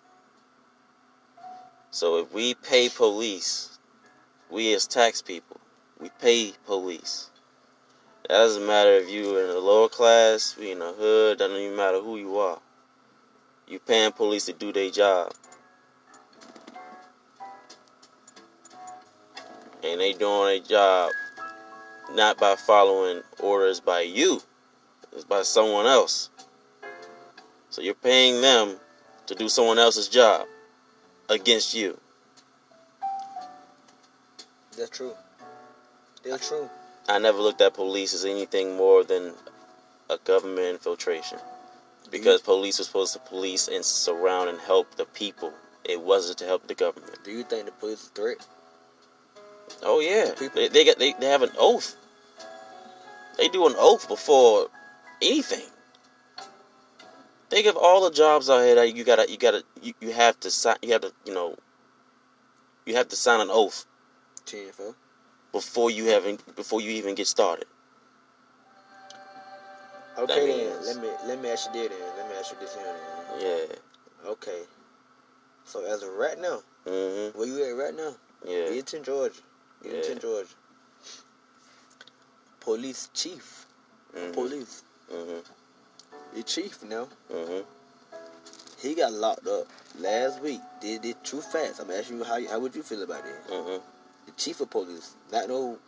So 1.91 2.19
if 2.19 2.35
we 2.35 2.53
pay 2.53 2.91
police, 2.91 3.79
we 4.51 4.75
as 4.75 4.87
tax 4.87 5.23
people, 5.23 5.59
we 5.99 6.11
pay 6.21 6.53
police. 6.67 7.31
It 8.25 8.29
doesn't 8.29 8.67
matter 8.67 8.91
if 8.91 9.09
you're 9.09 9.41
in 9.41 9.49
the 9.49 9.59
lower 9.59 9.89
class, 9.89 10.55
we 10.59 10.71
in 10.71 10.81
the 10.81 10.93
hood, 10.93 11.39
doesn't 11.39 11.57
even 11.57 11.77
matter 11.79 11.99
who 11.99 12.19
you 12.19 12.37
are. 12.37 12.59
You 13.67 13.79
paying 13.79 14.13
police 14.13 14.45
to 14.47 14.53
do 14.53 14.71
their 14.71 14.91
job. 14.91 15.33
And 19.83 19.99
they 19.99 20.13
doing 20.13 20.45
their 20.45 20.59
job 20.59 21.11
not 22.13 22.37
by 22.37 22.55
following 22.55 23.23
orders 23.41 23.81
by 23.81 24.03
you, 24.03 24.43
it's 25.13 25.25
by 25.25 25.43
someone 25.43 25.87
else. 25.87 26.29
So 27.71 27.83
you're 27.83 27.95
paying 27.95 28.41
them 28.41 28.77
to 29.27 29.35
do 29.35 29.49
someone 29.49 29.79
else's 29.79 30.09
job 30.09 30.47
against 31.29 31.75
you. 31.75 31.99
That's 34.77 34.91
true. 34.91 35.15
That's 36.25 36.49
true. 36.49 36.69
I 37.09 37.19
never 37.19 37.39
looked 37.39 37.61
at 37.61 37.75
police 37.75 38.15
as 38.15 38.25
anything 38.25 38.77
more 38.77 39.03
than 39.05 39.33
a 40.11 40.19
government 40.19 40.67
infiltration. 40.69 41.39
Mm-hmm. 41.39 42.11
Because 42.11 42.41
police 42.41 42.79
was 42.79 42.87
supposed 42.87 43.13
to 43.15 43.19
police 43.19 43.69
and 43.69 43.85
surround 43.85 44.49
and 44.51 44.59
help 44.61 44.95
the 44.97 45.05
people. 45.05 45.53
It 45.85 46.01
wasn't 46.01 46.39
to 46.39 46.45
help 46.45 46.67
the 46.67 46.75
government. 46.75 47.19
Do 47.25 47.31
you 47.31 47.43
think 47.43 47.67
the 47.67 47.73
police 47.73 48.03
is 48.03 48.09
a 48.09 48.11
threat? 48.11 48.47
Oh 49.83 50.01
yeah, 50.01 50.33
People- 50.39 50.63
they 50.63 50.69
they, 50.69 50.85
got, 50.85 50.99
they 50.99 51.13
they 51.15 51.27
have 51.27 51.43
an 51.43 51.51
oath. 51.59 51.97
They 53.37 53.49
do 53.49 53.67
an 53.67 53.75
oath 53.77 54.09
before 54.09 54.69
anything. 55.23 55.67
Think 57.51 57.67
of 57.67 57.77
all 57.77 58.05
the 58.05 58.11
jobs 58.15 58.51
out 58.51 58.63
here 58.63 58.75
that 58.75 58.95
you 58.95 59.05
gotta 59.05 59.31
you 59.31 59.39
gotta 59.39 59.63
you, 59.83 59.95
you 60.01 60.13
have 60.13 60.39
to 60.41 60.51
sign 60.51 60.77
you 60.83 60.93
have 60.93 61.01
to 61.03 61.13
you 61.25 61.33
know 61.33 61.57
you 62.85 62.95
have 62.95 63.09
to 63.09 63.17
sign 63.17 63.41
an 63.41 63.49
oath 63.51 63.87
four. 64.73 64.95
before 65.53 65.91
you 65.91 66.07
haven't 66.07 66.55
before 66.57 66.81
you 66.81 66.91
even 66.91 67.15
get 67.15 67.27
started. 67.27 67.67
Okay 70.19 70.47
then. 70.47 70.85
Let 70.85 70.97
me 71.01 71.09
let 71.27 71.41
me 71.41 71.49
ask 71.51 71.67
you 71.75 71.89
this 71.89 71.89
then. 71.89 72.17
Let 72.19 72.29
me 72.29 72.37
ask 72.39 72.53
you 72.53 72.59
this 72.61 72.75
here 72.75 72.85
then. 73.41 73.69
Yeah. 73.71 74.31
Okay. 74.31 74.63
So 75.65 75.85
as 75.85 76.03
of 76.03 76.11
right 76.15 76.39
now, 76.39 76.63
Mhm. 76.87 77.35
where 77.35 77.47
you 77.47 77.63
at 77.65 77.77
right 77.83 77.95
now? 77.95 78.17
Yeah. 78.45 78.71
Eaton, 78.71 79.05
Georgia. 79.05 79.41
Eaton, 79.85 80.15
Yeah. 80.15 80.15
Georgia. 80.19 80.55
Police 82.61 83.09
chief. 83.15 83.67
Mhm. 84.15 84.33
Police. 84.33 84.83
Mhm. 85.11 85.45
The 86.35 86.43
chief 86.43 86.83
now. 86.85 87.09
Mhm. 87.33 87.65
He 88.81 88.95
got 88.95 89.13
locked 89.13 89.47
up 89.47 89.67
last 89.99 90.41
week. 90.41 90.61
Did 90.81 91.05
it 91.05 91.23
too 91.25 91.41
fast. 91.41 91.81
I'm 91.81 91.91
asking 91.91 92.19
you 92.19 92.25
how 92.25 92.45
how 92.49 92.59
would 92.61 92.75
you 92.77 92.83
feel 92.83 93.03
about 93.03 93.25
it? 93.27 93.47
Mhm. 93.51 93.81
The 94.27 94.33
chief 94.33 94.61
of 94.61 94.71
police, 94.71 95.15
not 95.33 95.49
no 95.49 95.79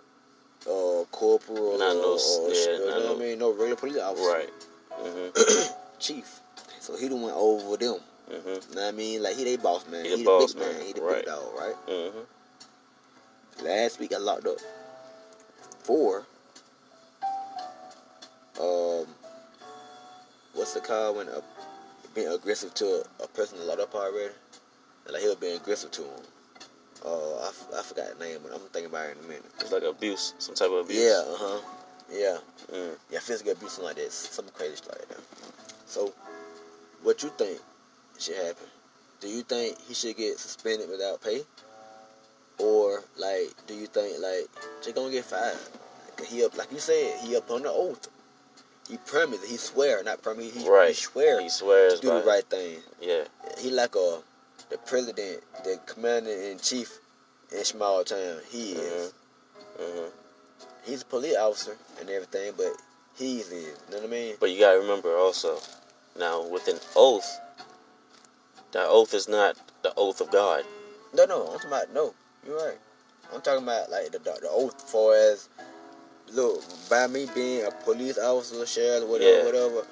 uh 0.66 1.04
corporal 1.12 1.78
Not 1.78 1.94
no- 1.96 2.18
or, 2.18 2.50
yeah, 2.50 2.54
you 2.72 2.78
know 2.78 2.86
not 2.86 2.96
what 2.96 3.04
no- 3.04 3.14
I 3.14 3.18
mean, 3.18 3.38
no 3.38 3.50
regular 3.50 3.76
police 3.76 3.98
officer. 3.98 4.28
Right. 4.28 4.52
Mhm. 5.00 5.74
Chief. 5.98 6.40
So 6.80 6.96
he 6.96 7.08
done 7.08 7.22
went 7.22 7.36
over 7.36 7.76
them. 7.76 8.00
Mhm. 8.28 8.74
Know 8.74 8.80
what 8.82 8.88
I 8.88 8.90
mean? 8.92 9.22
Like 9.22 9.36
he 9.36 9.44
they 9.44 9.56
boss 9.56 9.86
man. 9.86 10.04
He 10.04 10.10
He 10.10 10.16
the 10.16 10.22
the, 10.22 10.24
boss 10.24 10.52
big 10.54 10.62
man. 10.62 10.76
man, 10.76 10.86
He 10.86 10.92
the 10.94 11.02
right. 11.02 11.16
big 11.16 11.26
dog, 11.26 11.54
right? 11.54 11.76
Mhm. 11.86 12.26
Last 13.62 13.98
week 14.00 14.12
I 14.14 14.18
locked 14.18 14.46
up 14.46 14.58
four. 15.82 16.26
Um, 18.58 19.06
what's 20.54 20.74
the 20.74 20.80
call 20.80 21.16
when 21.16 21.28
a, 21.28 21.42
being 22.14 22.28
aggressive 22.28 22.74
to 22.74 22.86
a, 23.20 23.24
a 23.24 23.28
person 23.28 23.58
locked 23.66 23.80
up 23.80 23.94
already? 23.94 24.34
like 25.10 25.22
he'll 25.22 25.34
be 25.36 25.48
aggressive 25.48 25.90
to 25.90 26.02
him. 26.02 26.20
Uh, 27.04 27.36
I, 27.38 27.48
f- 27.48 27.66
I 27.76 27.82
forgot 27.82 28.18
the 28.18 28.24
name, 28.24 28.38
but 28.42 28.52
I'm 28.52 28.60
thinking 28.68 28.90
about 28.90 29.06
it 29.08 29.16
in 29.18 29.24
a 29.24 29.28
minute. 29.28 29.44
It's 29.58 29.72
like 29.72 29.82
abuse, 29.82 30.34
some 30.38 30.54
type 30.54 30.70
of 30.70 30.84
abuse. 30.84 30.98
Yeah, 31.02 31.22
uh 31.26 31.36
huh. 31.36 31.60
Yeah, 32.12 32.38
Mm. 32.72 32.94
yeah, 33.10 33.18
physical 33.20 33.52
abuse, 33.52 33.72
something 33.72 33.86
like 33.88 33.96
that, 33.96 34.12
something 34.12 34.54
crazy 34.54 34.76
shit 34.76 34.88
like 34.88 35.08
that. 35.08 35.20
So, 35.86 36.12
what 37.02 37.22
you 37.22 37.30
think 37.30 37.58
should 38.18 38.36
happen? 38.36 38.66
Do 39.20 39.28
you 39.28 39.42
think 39.42 39.78
he 39.88 39.94
should 39.94 40.16
get 40.16 40.38
suspended 40.38 40.88
without 40.90 41.22
pay, 41.22 41.42
or 42.58 43.02
like, 43.18 43.48
do 43.66 43.74
you 43.74 43.86
think 43.86 44.20
like 44.20 44.48
just 44.82 44.94
gonna 44.94 45.10
get 45.10 45.24
fired? 45.24 45.56
Like, 46.18 46.28
he 46.28 46.44
up, 46.44 46.56
like 46.56 46.70
you 46.72 46.78
said, 46.78 47.18
he 47.20 47.36
up 47.36 47.50
on 47.50 47.62
the 47.62 47.70
oath. 47.70 48.08
He 48.90 48.96
promised, 48.96 49.44
he 49.46 49.56
swear, 49.56 50.02
not 50.02 50.20
promise, 50.20 50.52
he, 50.52 50.68
Right. 50.68 50.88
he 50.88 50.94
swear 50.94 51.40
He 51.40 51.48
swears 51.48 51.94
to 51.94 52.00
do 52.00 52.08
the 52.08 52.22
right 52.26 52.44
thing. 52.44 52.78
Yeah. 53.00 53.24
He 53.58 53.70
like 53.70 53.94
a 53.94 54.18
the 54.68 54.78
president, 54.78 55.42
the 55.64 55.78
commander 55.86 56.30
in 56.30 56.58
chief 56.58 56.98
in 57.52 57.64
small 57.64 58.02
town. 58.04 58.38
He 58.50 58.72
is. 58.72 59.12
hmm 59.78 60.06
He's 60.84 61.02
a 61.02 61.04
police 61.04 61.36
officer 61.36 61.76
and 62.00 62.08
everything, 62.10 62.52
but 62.56 62.72
he's 63.16 63.50
in. 63.52 63.58
You 63.58 63.66
know 63.90 63.96
what 63.98 64.04
I 64.04 64.06
mean? 64.08 64.34
But 64.40 64.50
you 64.50 64.58
gotta 64.58 64.78
remember 64.80 65.16
also, 65.16 65.58
now 66.18 66.42
with 66.46 66.66
an 66.68 66.78
oath, 66.96 67.38
that 68.72 68.86
oath 68.88 69.14
is 69.14 69.28
not 69.28 69.56
the 69.82 69.92
oath 69.96 70.20
of 70.20 70.30
God. 70.30 70.64
No, 71.14 71.26
no, 71.26 71.46
I'm 71.46 71.52
talking 71.54 71.68
about 71.68 71.92
no. 71.94 72.14
You're 72.46 72.56
right. 72.56 72.78
I'm 73.32 73.40
talking 73.40 73.62
about 73.62 73.90
like 73.90 74.10
the 74.10 74.18
the, 74.18 74.38
the 74.42 74.48
oath 74.50 74.80
for 74.90 75.14
as 75.14 75.48
look 76.32 76.62
by 76.88 77.06
me 77.06 77.26
being 77.34 77.64
a 77.64 77.70
police 77.70 78.18
officer, 78.18 78.64
sheriff, 78.66 79.08
whatever, 79.08 79.38
Yeah. 79.38 79.44
whatever. 79.44 79.86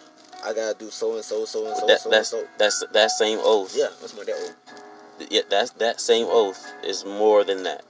I 0.44 0.52
gotta 0.52 0.74
do 0.78 0.90
so 0.90 1.16
and 1.16 1.24
so, 1.24 1.44
so 1.44 1.66
and 1.66 1.76
so, 1.76 1.86
That, 1.86 2.00
so 2.00 2.04
and 2.10 2.12
that's 2.14 2.28
so. 2.28 2.46
that's 2.58 2.84
that 2.92 3.10
same 3.10 3.38
oath. 3.42 3.74
Yeah, 3.76 3.88
that's 4.00 4.14
my 4.16 4.24
that 4.24 4.34
oath. 4.36 4.54
Yeah, 5.30 5.42
that's 5.48 5.70
that 5.72 6.00
same 6.00 6.26
oath 6.30 6.64
is 6.84 7.04
more 7.04 7.42
than 7.44 7.64
that. 7.64 7.82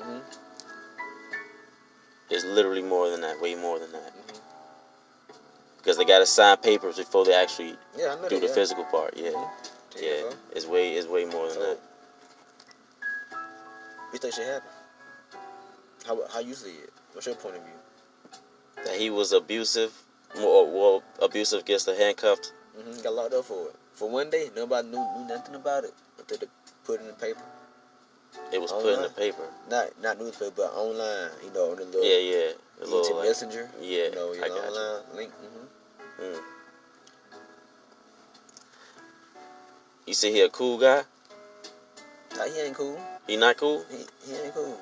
hmm 0.00 0.18
It's 2.30 2.44
literally 2.44 2.82
more 2.82 3.08
than 3.10 3.20
that, 3.22 3.40
way 3.40 3.54
more 3.54 3.78
than 3.78 3.92
that. 3.92 4.12
Mhm. 4.14 4.38
Because 5.78 5.96
they 5.96 6.04
gotta 6.04 6.26
sign 6.26 6.56
papers 6.58 6.96
before 6.96 7.24
they 7.24 7.34
actually 7.34 7.76
Yeah, 7.96 8.16
do 8.28 8.38
that. 8.40 8.48
the 8.48 8.48
physical 8.48 8.84
part. 8.84 9.16
Yeah, 9.16 9.30
Mhm. 9.30 9.50
yeah. 9.96 10.20
so. 10.30 10.36
It's 10.52 10.66
way 10.66 10.94
it's 10.96 11.06
way 11.06 11.24
more 11.24 11.46
than 11.48 11.54
So, 11.56 11.60
that. 11.60 11.78
you 14.12 14.18
think 14.18 14.34
should 14.34 14.44
happen? 14.46 14.68
How 16.06 16.18
how 16.32 16.40
you 16.40 16.54
see 16.54 16.70
it? 16.84 16.90
What's 17.14 17.26
your 17.26 17.36
point 17.36 17.56
of 17.56 17.62
view? 17.62 17.73
That 18.84 18.96
he 18.96 19.10
was 19.10 19.32
abusive, 19.32 19.92
more 20.38 20.66
well 20.70 21.02
abusive 21.22 21.64
gets 21.64 21.84
the 21.84 21.94
handcuffed. 21.94 22.52
hmm 22.76 23.00
Got 23.02 23.14
locked 23.14 23.34
up 23.34 23.44
for 23.44 23.68
it. 23.68 23.74
For 23.94 24.10
one 24.10 24.30
day, 24.30 24.50
nobody 24.56 24.88
knew, 24.88 25.04
knew 25.16 25.28
nothing 25.28 25.54
about 25.54 25.84
it 25.84 25.94
until 26.18 26.38
they 26.38 26.46
put 26.84 26.98
it 27.00 27.02
in 27.02 27.06
the 27.08 27.12
paper. 27.14 27.42
It 28.52 28.60
was 28.60 28.72
put 28.72 28.94
in 28.94 29.02
the 29.02 29.08
paper. 29.08 29.44
Not 29.70 29.90
not 30.02 30.18
newspaper, 30.18 30.52
but 30.56 30.72
online. 30.74 31.30
You 31.44 31.52
know, 31.54 31.70
on 31.70 31.76
the 31.76 31.84
little 31.84 32.04
Yeah, 32.04 32.18
yeah. 32.18 32.52
The 32.80 32.86
little 32.86 33.16
like, 33.16 33.28
messenger. 33.28 33.70
yeah. 33.80 34.08
You 34.08 34.14
know, 34.14 34.32
you 34.32 34.44
I 34.44 34.48
know, 34.48 34.54
got 34.56 34.64
you. 34.64 34.70
online 34.70 35.16
link. 35.16 35.32
hmm 35.32 36.22
Mm. 36.24 36.40
You 40.06 40.14
see, 40.14 40.30
he 40.32 40.40
a 40.42 40.48
cool 40.48 40.78
guy. 40.78 41.02
Nah, 42.36 42.44
he 42.44 42.60
ain't 42.60 42.74
cool. 42.76 42.98
He 43.26 43.36
not 43.36 43.56
cool. 43.56 43.84
He, 43.90 43.96
he 44.26 44.36
ain't 44.38 44.54
cool. 44.54 44.78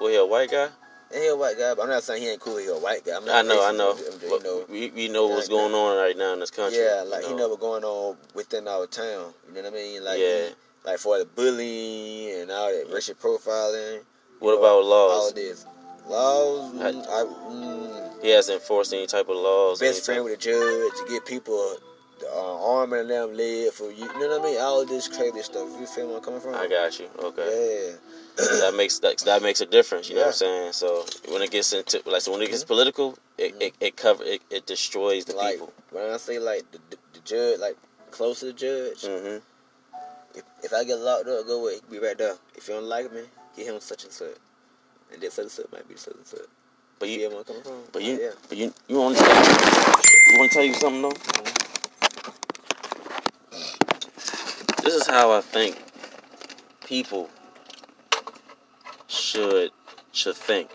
Well, 0.00 0.10
he 0.10 0.16
a 0.16 0.26
white 0.26 0.50
guy. 0.50 0.68
And 1.12 1.22
he 1.22 1.28
a 1.28 1.36
white 1.36 1.56
guy, 1.58 1.74
but 1.74 1.82
I'm 1.82 1.88
not 1.88 2.02
saying 2.02 2.22
he 2.22 2.28
ain't 2.28 2.40
cool. 2.40 2.58
He 2.58 2.66
a 2.66 2.74
white 2.74 3.04
guy. 3.04 3.16
I 3.16 3.42
know, 3.42 3.64
I 3.66 3.72
know. 3.72 3.94
Just- 3.96 4.22
you 4.22 4.42
know. 4.42 4.64
we 4.68 4.90
we 4.90 5.08
know 5.08 5.26
what's 5.26 5.48
going 5.48 5.72
on 5.72 5.96
right 5.96 6.16
now 6.16 6.34
in 6.34 6.40
this 6.40 6.50
country. 6.50 6.78
Yeah, 6.82 7.02
like 7.06 7.22
you 7.22 7.28
he 7.28 7.34
know. 7.34 7.40
know 7.40 7.48
what's 7.48 7.60
going 7.62 7.84
on 7.84 8.16
within 8.34 8.68
our 8.68 8.86
town. 8.86 9.32
You 9.48 9.62
know 9.62 9.70
what 9.70 9.72
I 9.72 9.76
mean? 9.76 10.04
Like, 10.04 10.18
Yeah. 10.20 10.48
like 10.84 10.98
for 10.98 11.18
the 11.18 11.24
bullying 11.24 12.42
and 12.42 12.50
all 12.50 12.70
that 12.70 12.92
racial 12.92 13.14
profiling. 13.14 14.00
What 14.40 14.52
know, 14.52 14.58
about 14.58 14.84
laws? 14.84 15.12
All 15.18 15.32
this? 15.32 15.64
Laws. 16.06 16.74
I- 16.80 16.92
mm, 16.92 17.06
I, 17.08 17.24
mm, 17.24 18.22
He 18.22 18.30
hasn't 18.30 18.60
enforced 18.60 18.92
any 18.92 19.06
type 19.06 19.28
of 19.28 19.36
laws. 19.36 19.80
best 19.80 20.04
friend 20.04 20.24
with 20.24 20.34
a 20.34 20.36
judge 20.36 20.92
to 20.98 21.06
get 21.08 21.24
people 21.24 21.76
uh, 22.24 22.74
arm 22.78 22.92
and 22.92 23.08
them 23.10 23.34
leg 23.34 23.72
for 23.72 23.90
you. 23.90 24.04
You 24.04 24.18
know 24.18 24.28
what 24.28 24.40
I 24.40 24.44
mean? 24.44 24.60
All 24.60 24.84
this 24.86 25.08
crazy 25.08 25.42
stuff. 25.42 25.68
You 25.80 25.86
feel 25.86 26.06
where 26.08 26.16
I'm 26.18 26.22
coming 26.22 26.40
from? 26.40 26.54
I 26.54 26.66
got 26.68 26.98
you. 26.98 27.08
Okay. 27.18 27.96
Yeah. 28.40 28.44
that 28.60 28.74
makes 28.76 28.98
that, 29.00 29.18
that 29.18 29.42
makes 29.42 29.60
a 29.60 29.66
difference. 29.66 30.08
You 30.08 30.14
know 30.16 30.22
what 30.22 30.26
I'm 30.28 30.32
saying? 30.34 30.72
So 30.72 31.04
when 31.30 31.42
it 31.42 31.50
gets 31.50 31.72
into 31.72 32.02
like 32.08 32.22
so 32.22 32.32
when 32.32 32.42
it 32.42 32.50
gets 32.50 32.64
political, 32.64 33.18
it, 33.36 33.54
it, 33.60 33.74
it 33.80 33.96
cover 33.96 34.22
it, 34.24 34.42
it 34.50 34.66
destroys 34.66 35.24
the 35.24 35.34
like 35.34 35.54
people. 35.54 35.72
when 35.90 36.10
I 36.10 36.16
say 36.18 36.38
like 36.38 36.70
the, 36.70 36.78
the, 36.90 36.96
the 37.14 37.20
judge, 37.24 37.58
like 37.60 37.76
close 38.10 38.40
to 38.40 38.46
the 38.46 38.52
judge. 38.52 39.02
hmm 39.04 39.38
If, 40.34 40.44
if 40.62 40.72
I 40.72 40.84
get 40.84 40.98
locked 41.00 41.26
up, 41.28 41.46
go 41.46 41.62
away. 41.62 41.78
Be 41.90 41.98
right 41.98 42.16
there. 42.16 42.36
If 42.54 42.68
you 42.68 42.74
don't 42.74 42.84
like 42.84 43.12
me, 43.12 43.22
get 43.56 43.66
him 43.66 43.80
such 43.80 44.04
and 44.04 44.12
such. 44.12 44.36
And 45.12 45.20
then 45.22 45.30
such 45.30 45.42
and 45.44 45.50
such 45.50 45.72
might 45.72 45.88
be 45.88 45.96
such 45.96 46.14
and 46.14 46.26
such. 46.26 46.40
But 47.00 47.08
You 47.08 47.20
you, 47.20 47.28
feel 47.30 47.38
I'm 47.38 47.44
coming 47.44 47.62
from? 47.62 47.72
but 47.92 48.02
you, 48.02 48.32
but 48.48 48.58
you, 48.58 48.74
you 48.88 48.98
want 48.98 49.16
to 49.16 49.24
you 49.24 50.38
want 50.38 50.50
to 50.50 50.54
tell 50.54 50.64
you 50.64 50.74
something 50.74 51.02
though? 51.02 51.57
This 54.88 55.02
is 55.02 55.06
how 55.06 55.32
I 55.32 55.42
think 55.42 55.76
people 56.86 57.28
should 59.06 59.70
should 60.12 60.34
think. 60.34 60.70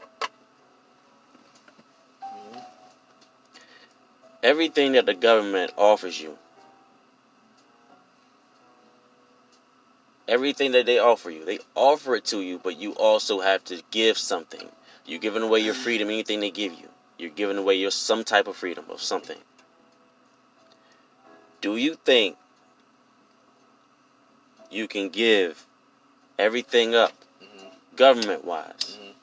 Everything 4.44 4.92
that 4.92 5.08
the 5.08 5.16
government 5.16 5.72
offers 5.80 6.22
you, 6.22 6.38
everything 10.28 10.74
that 10.74 10.86
they 10.86 11.00
offer 11.00 11.32
you, 11.32 11.44
they 11.44 11.58
offer 11.74 12.14
it 12.14 12.26
to 12.26 12.42
you, 12.42 12.60
but 12.64 12.78
you 12.78 12.92
also 12.92 13.40
have 13.40 13.64
to 13.64 13.82
give 13.90 14.20
something. 14.20 14.70
You're 15.08 15.18
giving 15.18 15.42
away 15.42 15.62
your 15.62 15.74
freedom, 15.74 16.10
anything 16.10 16.40
they 16.40 16.52
give 16.52 16.74
you. 16.74 16.90
You're 17.18 17.32
giving 17.32 17.58
away 17.58 17.78
your 17.78 17.90
some 17.90 18.24
type 18.24 18.48
of 18.48 18.58
freedom 18.58 18.86
of 18.92 19.02
something. 19.02 19.40
Do 21.62 21.78
you 21.78 21.96
think 21.96 22.38
you 24.74 24.88
can 24.88 25.10
give 25.10 25.66
everything 26.38 26.96
up, 26.96 27.14
Mhm. 27.42 27.72
government 27.96 28.44
wise, 28.44 28.98
Mhm. 29.00 29.14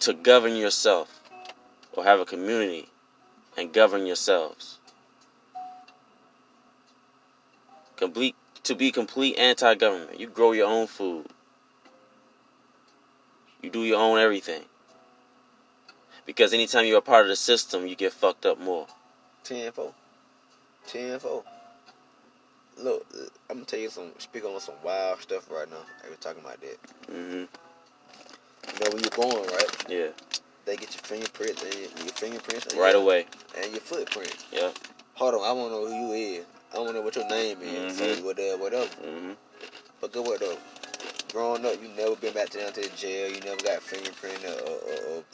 to 0.00 0.12
govern 0.12 0.56
yourself 0.56 1.20
or 1.92 2.04
have 2.04 2.20
a 2.20 2.24
community 2.24 2.88
and 3.56 3.72
govern 3.72 4.06
yourselves? 4.06 4.78
Complete 7.96 8.34
to 8.64 8.74
be 8.74 8.90
complete 8.90 9.36
anti-government. 9.36 10.18
You 10.18 10.26
grow 10.26 10.52
your 10.52 10.68
own 10.68 10.86
food. 10.86 11.28
You 13.60 13.70
do 13.70 13.84
your 13.84 14.00
own 14.00 14.18
everything. 14.18 14.64
Because 16.24 16.52
anytime 16.52 16.86
you're 16.86 16.98
a 16.98 17.02
part 17.02 17.22
of 17.22 17.28
the 17.28 17.36
system, 17.36 17.86
you 17.86 17.94
get 17.94 18.12
fucked 18.12 18.46
up 18.46 18.58
more. 18.58 18.86
10 19.44 19.72
4. 19.72 19.92
10 22.82 22.84
4. 22.84 22.92
Look, 22.92 23.06
I'm 23.50 23.56
gonna 23.56 23.64
tell 23.66 23.78
you 23.80 23.90
some, 23.90 24.10
speak 24.18 24.44
on 24.44 24.58
some 24.60 24.74
wild 24.82 25.20
stuff 25.20 25.50
right 25.50 25.68
now. 25.70 25.76
I 26.04 26.08
was 26.10 26.18
talking 26.18 26.42
about 26.42 26.60
that. 26.60 26.78
Mm-hmm. 27.12 27.44
You 28.74 28.80
know, 28.80 28.90
where 28.90 29.00
you're 29.00 29.10
going, 29.32 29.46
right? 29.50 29.84
Yeah. 29.88 30.08
They 30.64 30.76
get 30.76 30.94
your 30.94 31.02
fingerprints 31.02 31.62
and 31.62 31.74
your, 31.74 31.82
your 31.82 32.14
fingerprints 32.14 32.66
and 32.66 32.78
Right 32.78 32.92
your, 32.94 33.02
away. 33.02 33.26
and 33.60 33.70
your 33.72 33.80
footprint. 33.80 34.34
Yeah. 34.52 34.70
Hold 35.14 35.34
on, 35.34 35.40
I 35.44 35.52
wanna 35.52 35.70
know 35.74 35.86
who 35.86 35.94
you 35.94 36.12
is. 36.38 36.44
I 36.74 36.78
wanna 36.78 36.94
know 36.94 37.02
what 37.02 37.16
your 37.16 37.28
name 37.28 37.58
is. 37.62 37.98
Mhm. 38.00 38.16
So 38.16 38.22
whatever, 38.24 38.62
whatever. 38.62 38.86
hmm 39.04 39.32
But 40.00 40.12
good 40.12 40.24
what 40.24 40.40
though? 40.40 40.56
Growing 41.32 41.64
up, 41.66 41.80
you 41.82 41.88
never 41.96 42.14
been 42.16 42.34
back 42.34 42.50
down 42.50 42.72
to 42.72 42.80
the 42.82 42.88
jail. 42.96 43.30
You 43.32 43.40
never 43.40 43.56
got 43.62 43.82
fingerprint 43.82 44.44
or, 44.44 44.60
or, 44.68 44.76
or, 44.76 45.16
or 45.18 45.24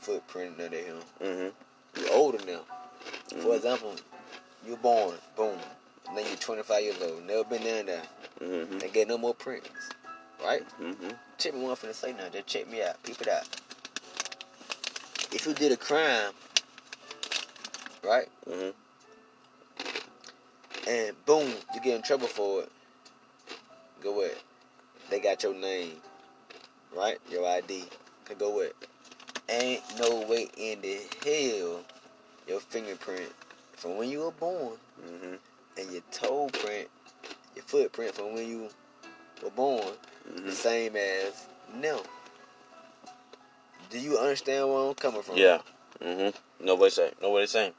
footprint 0.00 0.56
that. 0.58 0.72
Him. 0.72 0.96
hmm 1.20 2.00
You're 2.00 2.12
older 2.12 2.38
now. 2.46 2.60
For 3.28 3.36
Mhm. 3.36 3.56
example, 3.56 3.94
you're 4.66 4.76
born, 4.78 5.14
boom. 5.36 5.58
Now 6.06 6.18
you're 6.18 6.36
25 6.36 6.82
years 6.82 7.02
old. 7.02 7.26
Never 7.26 7.44
been 7.44 7.62
down 7.62 7.86
there. 7.86 8.02
hmm 8.38 8.78
And 8.80 8.92
get 8.92 9.08
no 9.08 9.18
more 9.18 9.34
prints. 9.34 9.68
Right? 10.44 10.62
hmm 10.78 11.08
Check 11.38 11.54
me 11.54 11.62
one 11.62 11.76
for 11.76 11.86
the 11.86 11.94
say 11.94 12.12
now. 12.12 12.28
Just 12.28 12.46
check 12.46 12.68
me 12.70 12.82
out. 12.82 13.02
Peep 13.02 13.20
it 13.20 13.28
out. 13.28 13.46
If 15.32 15.46
you 15.46 15.54
did 15.54 15.72
a 15.72 15.76
crime, 15.76 16.32
right? 18.02 18.28
hmm 18.48 18.70
And 20.88 21.24
boom, 21.24 21.52
you 21.74 21.80
get 21.80 21.96
in 21.96 22.02
trouble 22.02 22.26
for 22.26 22.62
it. 22.62 22.72
Go 24.02 24.12
what? 24.12 24.36
They 25.10 25.20
got 25.20 25.42
your 25.42 25.54
name, 25.54 25.96
right? 26.96 27.18
Your 27.30 27.46
ID. 27.46 27.84
Can 28.24 28.38
go 28.38 28.50
what? 28.50 28.74
Ain't 29.48 29.82
no 29.98 30.24
way 30.26 30.48
in 30.56 30.80
the 30.80 30.98
hell 31.24 31.80
your 32.46 32.60
fingerprint 32.60 33.32
from 33.72 33.96
when 33.96 34.08
you 34.10 34.20
were 34.20 34.32
born 34.32 34.72
hmm 35.00 35.34
and 35.78 35.90
your 35.92 36.02
toe 36.10 36.48
print, 36.52 36.88
your 37.54 37.64
footprint 37.64 38.14
from 38.14 38.34
when 38.34 38.48
you 38.48 38.68
were 39.42 39.50
born, 39.50 39.86
hmm 40.28 40.46
the 40.46 40.52
same 40.52 40.96
as 40.96 41.46
now. 41.74 42.00
Do 43.90 43.98
you 43.98 44.18
understand 44.18 44.68
where 44.68 44.88
I'm 44.88 44.94
coming 44.94 45.22
from? 45.22 45.36
Yeah. 45.36 45.58
Mm-hmm. 46.00 46.64
Nobody 46.64 46.90
say. 46.90 47.12
Nobody 47.20 47.46
saying. 47.46 47.72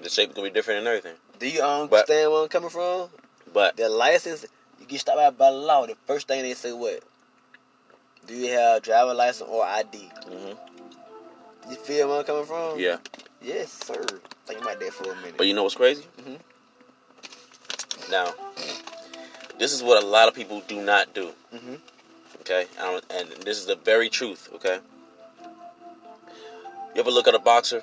The 0.00 0.08
shape 0.08 0.30
is 0.30 0.34
gonna 0.34 0.48
be 0.48 0.52
different 0.52 0.78
and 0.80 0.88
everything. 0.88 1.16
Do 1.38 1.48
you 1.48 1.62
understand 1.62 2.30
where 2.30 2.42
I'm 2.42 2.48
coming 2.48 2.70
from? 2.70 3.08
But 3.52 3.76
The 3.76 3.88
license, 3.88 4.46
You 4.80 4.86
get 4.86 5.00
stopped 5.00 5.16
by, 5.18 5.30
by 5.30 5.50
the 5.50 5.56
law. 5.56 5.86
The 5.86 5.96
first 6.06 6.28
thing 6.28 6.42
they 6.42 6.54
say 6.54 6.72
what? 6.72 7.02
Do 8.26 8.34
you 8.34 8.50
have 8.52 8.78
a 8.78 8.80
driver 8.80 9.14
license 9.14 9.48
or 9.50 9.64
ID? 9.64 10.10
hmm 10.26 11.70
You 11.70 11.76
feel 11.76 12.08
where 12.08 12.18
I'm 12.18 12.24
coming 12.24 12.44
from? 12.44 12.78
Yeah. 12.78 12.98
Yes, 13.40 13.72
sir. 13.72 14.04
Think 14.46 14.60
about 14.60 14.78
that 14.80 14.92
for 14.92 15.10
a 15.10 15.16
minute. 15.16 15.36
But 15.36 15.46
you 15.46 15.54
know 15.54 15.62
what's 15.64 15.74
crazy? 15.74 16.04
Mhm. 16.20 16.38
Now, 18.12 18.34
this 19.58 19.72
is 19.72 19.82
what 19.82 20.02
a 20.02 20.06
lot 20.06 20.28
of 20.28 20.34
people 20.34 20.60
do 20.68 20.80
not 20.82 21.14
do. 21.14 21.32
Mhm. 21.52 21.78
Okay, 22.42 22.66
and 22.78 23.28
this 23.46 23.56
is 23.58 23.64
the 23.66 23.76
very 23.76 24.08
truth. 24.10 24.50
Okay. 24.56 24.78
You 26.94 27.00
ever 27.00 27.10
look 27.10 27.26
at 27.26 27.34
a 27.34 27.38
boxer? 27.38 27.82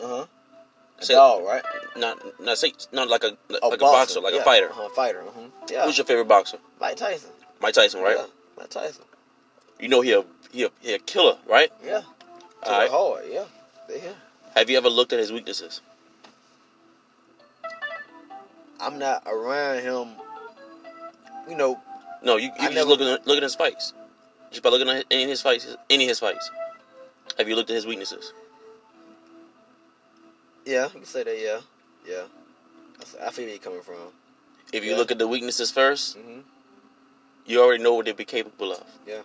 Uh 0.00 0.06
huh. 0.06 0.26
Say- 1.00 1.14
dog, 1.14 1.44
right? 1.44 1.64
Not, 1.96 2.40
not 2.40 2.58
say, 2.58 2.72
not 2.92 3.08
like 3.08 3.24
a 3.24 3.36
like 3.48 3.60
Oh, 3.62 3.72
a 3.72 3.76
boxer, 3.78 4.20
like 4.20 4.34
yeah. 4.34 4.40
a 4.42 4.44
fighter. 4.44 4.70
Uh-huh, 4.70 4.88
fighter. 4.90 5.22
Uh-huh. 5.22 5.48
Yeah. 5.68 5.84
Who's 5.84 5.98
your 5.98 6.04
favorite 6.06 6.28
boxer? 6.28 6.58
Mike 6.80 6.96
Tyson. 6.96 7.30
Mike 7.60 7.74
Tyson, 7.74 8.00
right? 8.02 8.16
Yeah. 8.18 8.26
Mike 8.56 8.70
Tyson. 8.70 9.04
You 9.80 9.88
know 9.88 10.00
he 10.02 10.12
a 10.12 10.22
he 10.52 10.64
a, 10.64 10.70
he 10.80 10.94
a 10.94 10.98
killer, 10.98 11.36
right? 11.48 11.72
Yeah. 11.84 12.02
All 12.62 12.72
right. 12.78 12.90
hard. 12.90 13.24
Yeah. 13.28 13.46
Him. 13.88 14.14
Have 14.54 14.70
you 14.70 14.76
ever 14.76 14.88
looked 14.88 15.12
at 15.12 15.18
his 15.18 15.32
weaknesses? 15.32 15.80
I'm 18.80 18.98
not 18.98 19.22
around 19.26 19.82
him. 19.82 20.08
You 21.48 21.56
know, 21.56 21.80
No, 22.22 22.36
you, 22.36 22.46
you 22.46 22.52
I 22.54 22.66
can 22.66 22.74
never- 22.74 22.88
just 22.90 23.00
look 23.00 23.00
at 23.20 23.26
look 23.26 23.36
at 23.36 23.42
his 23.42 23.54
fights. 23.54 23.92
Just 24.50 24.62
by 24.62 24.70
looking 24.70 24.88
at 24.88 25.04
any 25.10 25.24
of 25.24 25.28
his 25.30 25.40
fights, 25.42 25.66
any 25.88 26.04
of 26.04 26.08
his 26.08 26.18
fights. 26.18 26.50
Have 27.38 27.48
you 27.48 27.54
looked 27.56 27.70
at 27.70 27.74
his 27.76 27.86
weaknesses? 27.86 28.32
yeah, 30.66 30.84
you 30.84 30.90
can 30.90 31.04
say 31.04 31.22
that. 31.24 31.38
Yeah, 31.40 31.60
yeah. 32.06 32.24
I 33.24 33.30
feel 33.30 33.44
where 33.44 33.54
you're 33.54 33.58
coming 33.62 33.80
from. 33.82 33.96
If 34.72 34.84
you 34.84 34.92
Yeah. 34.92 34.96
look 34.98 35.10
at 35.10 35.18
the 35.18 35.26
weaknesses 35.28 35.70
first, 35.70 36.16
hmm 36.16 36.40
you 37.46 37.60
already 37.60 37.82
know 37.82 37.94
what 37.94 38.04
they'd 38.04 38.16
be 38.16 38.24
capable 38.24 38.72
of. 38.72 38.84
Yeah. 39.06 39.22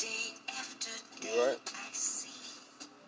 You 0.00 1.18
day, 1.20 1.46
right. 1.46 1.58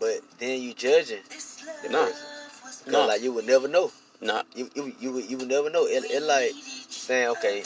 But 0.00 0.20
then 0.38 0.60
you 0.60 0.74
judging 0.74 1.22
this 1.30 1.62
the 1.82 1.88
No. 1.88 2.04
person. 2.06 2.26
was 2.64 2.86
No. 2.86 3.06
like 3.06 3.22
you 3.22 3.32
would 3.32 3.46
never 3.46 3.68
know. 3.68 3.90
Not 4.20 4.46
You 4.54 4.70
you 4.74 4.92
you 5.00 5.12
would, 5.12 5.30
you 5.30 5.36
would 5.38 5.48
never 5.48 5.70
know. 5.70 5.86
It, 5.86 6.10
it 6.10 6.22
like 6.22 6.52
saying 6.88 7.28
okay, 7.28 7.62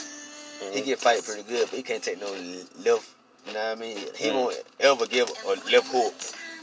he 0.73 0.81
mhm. 0.81 0.85
can 0.85 0.97
fight 0.97 1.23
pretty 1.23 1.43
good, 1.43 1.67
but 1.69 1.77
he 1.77 1.83
can't 1.83 2.03
take 2.03 2.19
no 2.19 2.31
left. 2.85 3.09
You 3.47 3.53
know 3.53 3.59
what 3.69 3.77
I 3.77 3.81
mean? 3.81 3.97
He 4.15 4.27
Mm. 4.29 4.35
won't 4.35 4.63
ever 4.79 5.05
give 5.07 5.29
a 5.45 5.49
left 5.71 5.87
hook. 5.91 6.13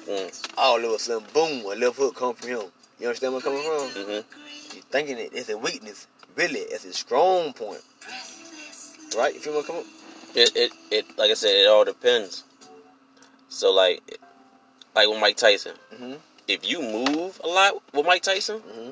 Mm, 0.06 0.48
All 0.56 0.84
of 0.84 0.90
a 0.92 0.98
sudden, 0.98 1.26
boom, 1.32 1.64
a 1.66 1.74
left 1.74 1.96
hook 1.98 2.14
come 2.16 2.34
from 2.34 2.48
him. 2.48 2.62
You 3.00 3.06
understand 3.08 3.32
where 3.34 3.40
I'm 3.40 3.44
coming 3.44 3.62
from? 3.62 4.04
mhm. 4.04 4.24
You 4.74 4.82
thinking 4.90 5.18
it, 5.18 5.30
it's 5.32 5.48
a 5.48 5.58
weakness. 5.58 6.06
Really, 6.36 6.60
it's 6.60 6.84
a 6.84 6.92
strong 6.92 7.52
point. 7.52 7.82
Right? 9.16 9.34
If 9.34 9.46
you 9.46 9.52
feel 9.52 9.54
what 9.54 9.60
I'm 9.60 9.66
coming? 9.66 9.84
It, 10.34 10.52
it 10.56 10.72
it 10.90 11.18
like 11.18 11.30
I 11.30 11.34
said, 11.34 11.50
it 11.56 11.68
all 11.68 11.84
depends. 11.84 12.44
So 13.48 13.72
like 13.72 14.00
like 14.94 15.08
with 15.08 15.18
Mike 15.20 15.36
Tyson, 15.36 15.74
Mm-hmm. 15.94 16.14
if 16.46 16.68
you 16.68 16.80
move 16.82 17.40
a 17.42 17.48
lot 17.48 17.82
with 17.94 18.06
Mike 18.06 18.22
Tyson, 18.22 18.60
Mm-hmm. 18.60 18.90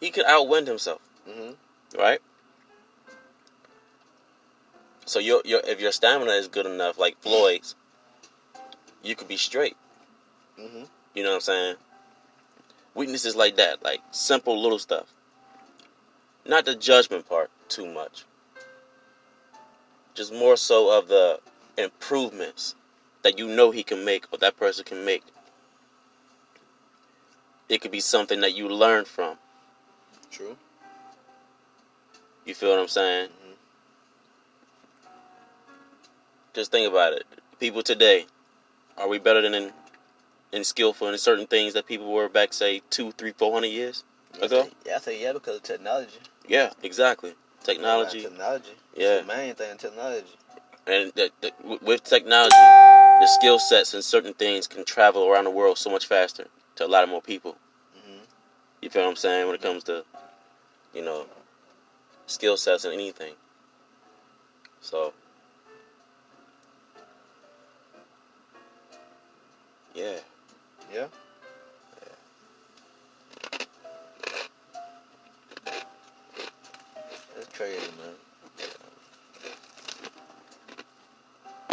He 0.00 0.10
could 0.10 0.24
outwind 0.26 0.66
himself, 0.68 1.00
Mm-hmm. 1.28 1.98
right? 1.98 2.20
So 5.06 5.18
your 5.20 5.42
your 5.44 5.60
if 5.64 5.80
your 5.80 5.92
stamina 5.92 6.32
is 6.32 6.48
good 6.48 6.66
enough, 6.66 6.98
like 6.98 7.20
Floyd's, 7.22 7.74
you 9.02 9.14
could 9.14 9.28
be 9.28 9.36
straight. 9.36 9.76
Mm-hmm. 10.60 10.84
You 11.14 11.22
know 11.22 11.30
what 11.30 11.34
I'm 11.36 11.40
saying? 11.42 11.76
Weaknesses 12.94 13.36
like 13.36 13.56
that, 13.56 13.82
like 13.84 14.00
simple 14.10 14.60
little 14.60 14.78
stuff. 14.78 15.06
Not 16.44 16.64
the 16.64 16.74
judgment 16.74 17.28
part 17.28 17.50
too 17.68 17.86
much. 17.86 18.24
Just 20.14 20.32
more 20.32 20.56
so 20.56 20.96
of 20.96 21.08
the 21.08 21.40
improvements 21.76 22.74
that 23.22 23.38
you 23.38 23.46
know 23.46 23.70
he 23.70 23.82
can 23.82 24.04
make 24.04 24.24
or 24.32 24.38
that 24.38 24.56
person 24.56 24.84
can 24.84 25.04
make. 25.04 25.22
It 27.68 27.80
could 27.80 27.90
be 27.90 28.00
something 28.00 28.40
that 28.40 28.54
you 28.56 28.68
learn 28.68 29.04
from. 29.04 29.36
True. 30.36 30.56
You 32.44 32.54
feel 32.54 32.70
what 32.70 32.78
I'm 32.80 32.88
saying? 32.88 33.28
Mhm. 33.30 33.54
Just 36.54 36.70
think 36.70 36.90
about 36.90 37.14
it. 37.14 37.24
People 37.58 37.82
today, 37.82 38.26
are 38.98 39.08
we 39.08 39.18
better 39.18 39.40
than 39.40 39.54
in, 39.54 39.72
in 40.52 40.62
skillful 40.64 41.08
in 41.08 41.16
certain 41.18 41.46
things 41.46 41.72
that 41.72 41.86
people 41.86 42.12
were 42.12 42.28
back, 42.28 42.52
say, 42.52 42.82
two, 42.90 43.12
three, 43.12 43.32
four 43.32 43.52
hundred 43.52 43.68
years 43.68 44.04
ago? 44.42 44.60
I 44.60 44.64
say, 44.64 44.70
yeah, 44.84 44.94
I 44.94 44.98
say 44.98 45.22
yeah 45.22 45.32
because 45.32 45.56
of 45.56 45.62
technology. 45.62 46.18
Yeah, 46.46 46.70
exactly. 46.82 47.34
Technology, 47.64 48.22
Technology. 48.22 48.70
Yeah. 48.94 49.16
It's 49.20 49.26
the 49.26 49.34
main 49.34 49.54
thing. 49.54 49.76
Technology. 49.78 50.36
and 50.86 51.12
that, 51.16 51.30
w- 51.62 51.80
with 51.82 52.04
technology, 52.04 52.54
the 52.54 53.26
skill 53.26 53.58
sets 53.58 53.94
and 53.94 54.04
certain 54.04 54.34
things 54.34 54.66
can 54.68 54.84
travel 54.84 55.26
around 55.26 55.44
the 55.44 55.50
world 55.50 55.78
so 55.78 55.90
much 55.90 56.06
faster 56.06 56.46
to 56.76 56.84
a 56.84 56.86
lot 56.86 57.02
of 57.02 57.08
more 57.08 57.22
people. 57.22 57.56
Mm-hmm. 57.96 58.18
You 58.82 58.90
feel 58.90 59.02
what 59.02 59.08
I'm 59.08 59.16
saying? 59.16 59.46
When 59.46 59.54
it 59.56 59.62
comes 59.62 59.82
to, 59.84 60.04
you 60.96 61.02
know, 61.02 61.26
skill 62.26 62.56
sets 62.56 62.86
and 62.86 62.94
anything. 62.94 63.34
So, 64.80 65.12
yeah. 69.94 70.16
Yeah. 70.92 71.06
That's 77.34 77.48
crazy, 77.54 77.76
man. 77.76 78.25